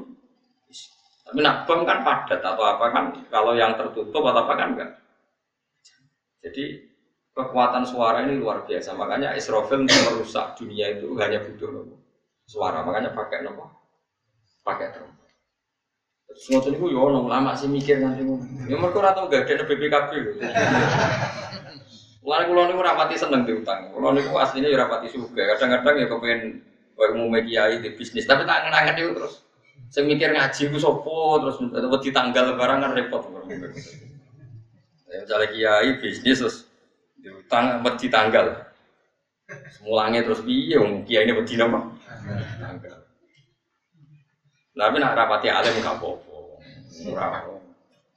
[1.29, 4.89] tapi nak bom kan padat atau apa kan kalau yang tertutup atau apa kan enggak
[6.41, 6.89] jadi
[7.35, 8.95] kekuatan suara ini luar biasa.
[8.95, 11.87] Makanya Israfil merusak dunia itu hanya butuh
[12.47, 12.83] suara.
[12.83, 13.67] Makanya pakai nopo?
[14.63, 15.18] Pakai trompet
[16.39, 18.23] semua itu yo nong lama sih mikir nanti
[18.71, 20.35] ya mereka atau enggak ada BPKB loh
[22.19, 23.89] Mulai kulo niku rapati seneng diutang.
[23.95, 25.39] Kulo niku aslinya ya rapati suka.
[25.55, 26.61] Kadang-kadang ya kepengen
[26.99, 29.39] Kayak mau media di bisnis, tapi tak ngenangan itu terus.
[29.87, 31.55] Saya mikir ngaji itu sopo, terus
[32.03, 33.23] di tanggal lebaran kan repot.
[35.07, 36.67] Ya, misalnya kiai bisnis terus
[37.23, 38.67] diutang di tanggal.
[39.79, 41.55] Semulangnya terus piye wong kiai ini wedi.
[44.75, 46.28] Tapi nak rapati alim gak apa-apa.
[47.09, 47.45] Ora.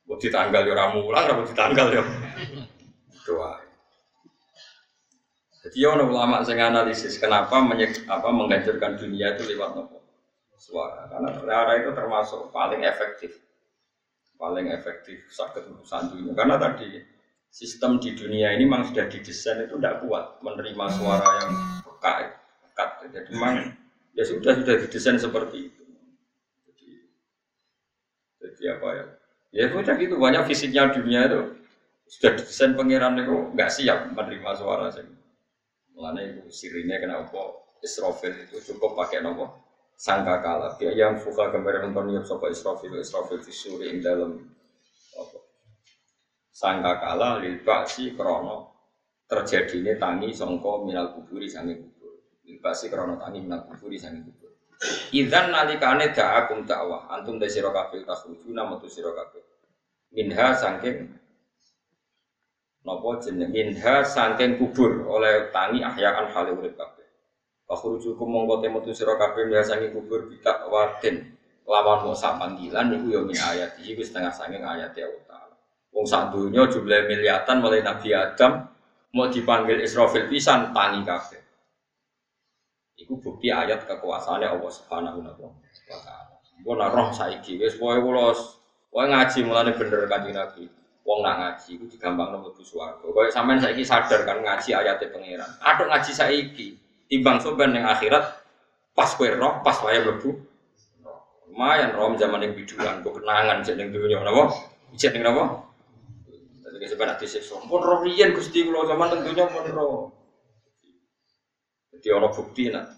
[0.08, 2.02] Wedi tanggal ya ora mulang, ora wedi tanggal ya.
[3.22, 3.62] Doa.
[5.62, 10.02] Jadi ya ulama yang analisis kenapa menyek, apa menghancurkan dunia itu lewat nopo
[10.58, 11.06] suara.
[11.06, 13.38] Karena suara itu termasuk paling efektif,
[14.34, 16.32] paling efektif sakit urusan dunia.
[16.34, 17.02] Karena tadi
[17.46, 21.52] sistem di dunia ini memang sudah didesain itu tidak kuat menerima suara yang
[21.82, 22.34] pekat,
[22.66, 22.90] pekat.
[23.10, 23.54] Jadi memang
[24.18, 25.81] ya sudah sudah didesain seperti itu.
[28.62, 29.04] Jadi, jadi apa ya?
[29.52, 31.40] Ya sudah gitu banyak fisiknya dunia itu
[32.06, 35.04] sudah didesain pangeran itu nggak siap menerima suara sih.
[35.92, 39.50] Mulanya itu sirinya kenapa Israfil itu cukup pakai nopo
[39.98, 40.78] sangka kala.
[40.80, 44.40] Dia yang fuka gambar nonton yang sopo Israfil Israfil disuri dalam
[45.18, 45.38] apa
[46.48, 48.72] sangka kala liba si krono
[49.28, 52.40] terjadi ini tangi songko minal kuburi sangi kubur.
[52.48, 54.51] Liba si krono tangi minal kuburi sangi kubur.
[55.14, 59.14] Idan nalikane da'akum dakwah antum dari sira kabeh takhrujuna metu sira
[60.12, 61.22] Minha sangking
[62.82, 67.06] Nopo jeneng minha sangking kubur oleh tangi ahyaan hale urip kabeh.
[67.70, 71.30] Fakhrujukum mongko temu sira kabeh minha sangking kubur bidak wadin
[71.62, 75.54] lawan mau sak panggilan niku ya min ayat iki wis setengah sangking ayat ya Allah.
[75.94, 78.66] Wong sak donya jumlah miliatan mulai Nabi Adam
[79.14, 81.41] mau dipanggil Israfil pisan tangi kabeh.
[83.00, 86.36] Iku bukti ayat kekuasaannya Allah Subhanahu wa taala.
[86.62, 88.30] Mbok roh saiki wis pokoke kula
[88.92, 90.68] wae ngaji mulane bener kanjeng Nabi.
[91.02, 93.10] Wong nak ngaji itu digampang nomor bu suwargo.
[93.10, 95.50] Kau sampean saiki sadar kan ngaji ayatnya pangeran.
[95.58, 96.78] Aduk ngaji saiki
[97.10, 98.22] timbang soban yang akhirat
[98.94, 100.30] pas kue roh, pas wae mlebu.
[101.50, 104.56] Lumayan rom zaman yang biduan, kok kenangan jeneng dunia napa?
[104.96, 105.68] Jeneng napa?
[106.64, 107.60] Jadi sebenarnya disiksa.
[107.60, 110.08] Pun roh riyen Gusti kula zaman tentunya pun roh.
[112.02, 112.90] Jadi orang bukti nak.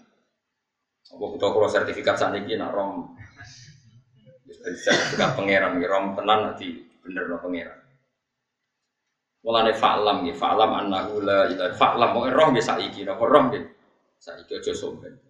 [1.13, 3.13] Apa kita kalau sertifikat saat ini nak rom.
[4.49, 7.85] Sertifikat pangeran, rom tenan nanti bener no pangeran.
[9.45, 13.61] Mulane fa'lam ya, fa'lam annahu la ilaha fa'lam mau roh nggih saiki napa roh nggih.
[14.17, 15.21] Saiki aja sombong.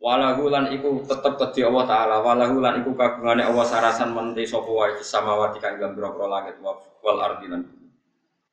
[0.00, 4.64] Walahu lan iku tetep kedhi Allah taala, walahu lan iku kagungane Allah sarasan menti sapa
[4.64, 7.68] wae samawati kang dalam boro langit wal ardi lan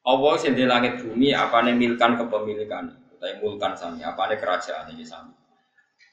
[0.03, 5.34] Allah sing di langit bumi apane milkan kepemilikan, utawa mulkan sami, apane kerajaan ini sami.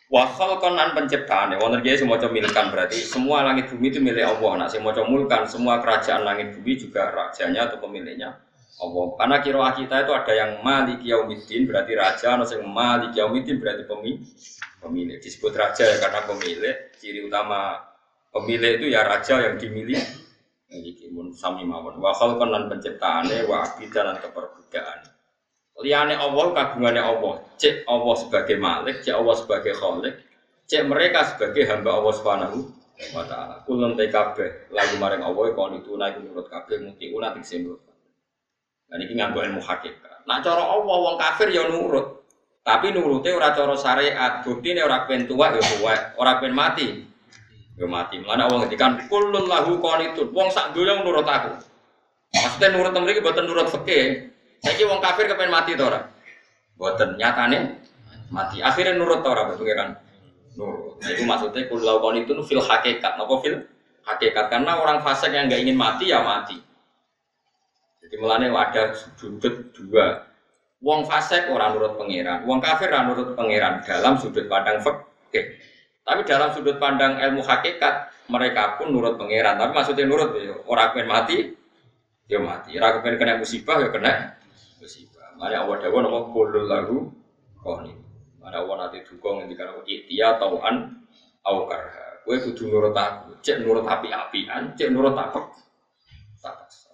[0.09, 4.25] Wa khalqan an penciptaan, wonten kiye sing maca milkan berarti semua langit bumi itu milik
[4.25, 4.65] Allah.
[4.65, 8.37] Nah, maca mulkan semua kerajaan langit bumi juga rajanya atau pemiliknya
[8.83, 9.07] Allah.
[9.17, 13.85] Karena kiroah kita itu ada yang Malik Yaumiddin berarti raja, ada yang Malik Yaumiddin berarti
[13.87, 14.21] pemilik.
[14.83, 16.77] Pemilik disebut raja ya karena pemilik.
[17.01, 17.81] Ciri utama
[18.29, 20.05] pemilik itu ya raja yang dimiliki.
[20.69, 21.97] Ini mun sami mawon.
[22.03, 25.14] Wa khalqan lan penciptaane wa abidan lan keperbudakan.
[25.83, 27.43] Liane Allah kagungane Allah.
[27.59, 30.15] Cek Allah sebagai Malik, cek Allah sebagai Khalik,
[30.71, 32.59] cek mereka sebagai hamba Allah Subhanahu
[33.15, 33.55] wa taala.
[33.67, 37.83] Kulun kabeh lagu maring Allah kon itu naik menurut kabeh muti una tik nurut.
[38.87, 40.29] Dan ini nganggo ilmu hakikat.
[40.29, 42.23] Nak cara Allah wong kafir ya nurut.
[42.65, 44.41] Tapi nurute ora cara syariat.
[44.47, 47.03] Buktine ora ben tuwa ya tuwa, ora mati.
[47.75, 48.23] Ya mati.
[48.23, 50.31] Mulane Allah ngendikan kullun lahu qanitun.
[50.31, 51.59] Wong sak donya nurut aku.
[52.35, 54.34] Maksudnya nurut mriki boten nurut fikih.
[54.65, 56.01] Saiki wong kafir kepen mati to ora?
[56.81, 57.85] Boten nyatane
[58.33, 58.65] mati.
[58.65, 59.93] Akhirnya nurut to ora pengiran?
[60.57, 60.97] Nurut.
[61.05, 63.21] Nah, itu maksudnya kullun lahu qanitun fil hakikat.
[63.21, 63.61] Napa fil
[64.09, 64.49] hakikat?
[64.49, 66.57] Karena orang fasik yang nggak ingin mati ya mati.
[68.01, 70.25] Jadi mulane ada sudut dua.
[70.85, 75.57] Wong fasik orang nurut pangeran, wong kafir orang nurut pangeran dalam sudut pandang fikih.
[76.05, 79.57] Tapi dalam sudut pandang ilmu hakikat mereka pun nurut pangeran.
[79.57, 81.37] Tapi maksudnya nurut ya orang pengen mati,
[82.29, 82.77] ya mati.
[82.77, 84.37] Orang pengen kena musibah ya kena
[84.85, 85.33] musibah.
[85.41, 87.09] Mana awal dawa nama kulul lagu
[87.65, 87.97] koni.
[88.37, 91.01] Mana awal nanti dukung yang dikatakan ikhtiya tauan
[91.49, 92.21] au karha.
[92.25, 95.45] Kue kudu nurut aku, cek nurut api-apian, cek nurut apa?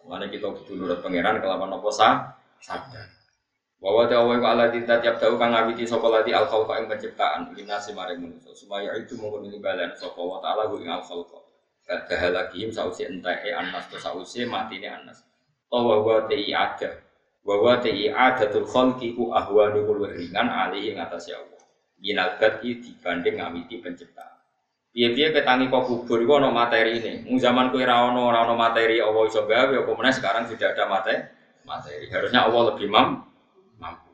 [0.06, 2.14] Mana kita kudu nurut pangeran kelawan apa sah
[2.58, 3.06] sadar.
[3.80, 7.48] Bahwa dawa wa ala dinta tiap tahu kang ngawiti sapa lati al khalqa ing penciptaan
[7.56, 8.52] linasi maring manusa.
[8.52, 11.40] Supaya itu mongko ini balan sapa wa taala ku ing al khalqa.
[11.88, 15.24] Kadaha lagi sausi entae anas to sausi matine anas.
[15.72, 17.09] Tawa wa ti ada.
[17.40, 21.60] Wa wa ti adatul khalqi ku ahwanu kul ringan alih atas ya Allah.
[22.00, 24.40] Minal dibanding ngawiti penciptaan.
[24.90, 27.22] Piye-piye ketangi kok kubur iku materi ini.
[27.22, 30.84] Mung zaman kowe ora ana ana materi Allah iso gawe apa meneh sekarang sudah ada
[30.90, 31.22] materi.
[31.62, 32.10] Materi.
[32.10, 33.22] Harusnya Allah lebih mam,
[33.78, 34.10] mampu.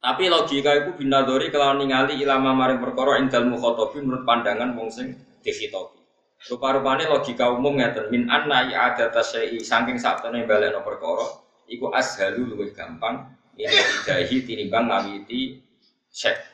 [0.00, 5.12] Tapi logika itu binadori kalau ningali ilama maring perkara indal mukhatabi menurut pandangan wong sing
[5.44, 6.00] dikhitabi.
[6.48, 12.70] Rupa-rupane logika umum ngeten min anna ada tasyai saking sabtene baleno perkara iku ashalu luwih
[12.74, 15.60] gampang ini idahi tinimbang ngawiti
[16.08, 16.52] syekh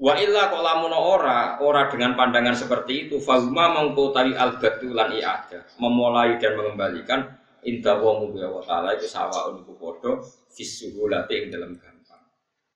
[0.00, 6.56] Wa illa kolamuno ora, ora dengan pandangan seperti itu, fahuma mengkotari al-batulan i'ada, memulai dan
[6.56, 10.24] mengembalikan indah wa mubiya wa ta'ala itu sawa uniku podo,
[10.56, 12.22] fisuhulati ing dalam gampang.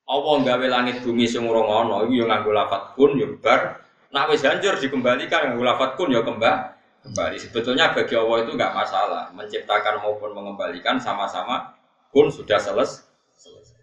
[0.04, 3.80] Allah gawe langit bumi sing ora ngono, iku yo nganggo lafat kun yo bar.
[4.12, 6.73] Nak wis hancur dikembalikan nganggo lafat kun yo kembali.
[7.04, 11.76] Kembali sebetulnya bagi Allah itu enggak masalah, menciptakan maupun mengembalikan sama-sama
[12.08, 13.04] kun sudah selesai.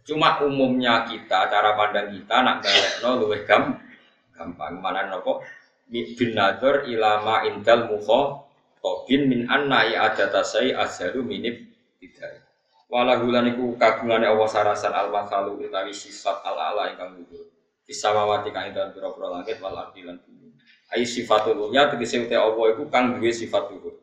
[0.02, 2.66] Cuma umumnya kita, cara pandang kita nak
[3.06, 3.78] no luwih gam,
[4.34, 4.82] gampang.
[4.82, 5.46] Mana nopo
[5.92, 8.48] bin nazar ilama intel mukho
[8.82, 11.62] tobin min anna ada tasai azharu minib
[12.02, 12.48] tidak.
[12.90, 17.48] Walahulan iku kagungane Allah sarasan al masalu utawi sifat al ala ingkang luhur.
[17.88, 20.31] Bisamawati kang dalam pira-pira langit wal ardi lan bumi.
[20.92, 23.96] Ai sifatul ulya tegese uti Allah iku kang duwe sifat luhur.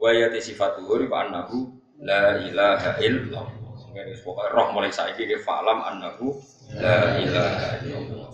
[0.00, 1.68] Wa ya sifat luhur iku annahu
[2.00, 3.46] la ilaha illallah.
[3.92, 6.32] Ngene pokoknya roh mulai saiki ke falam annahu
[6.80, 8.30] la ilaha illallah.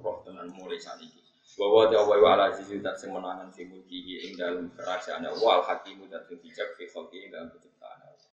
[0.00, 1.20] Roh tenan mulai saiki.
[1.54, 5.64] Bahwa dia wa ala azizu dat sing menangan sing mulki ing dalam kerajaan Allah al
[5.68, 7.52] hakimu dat bijak fi khalqi dalam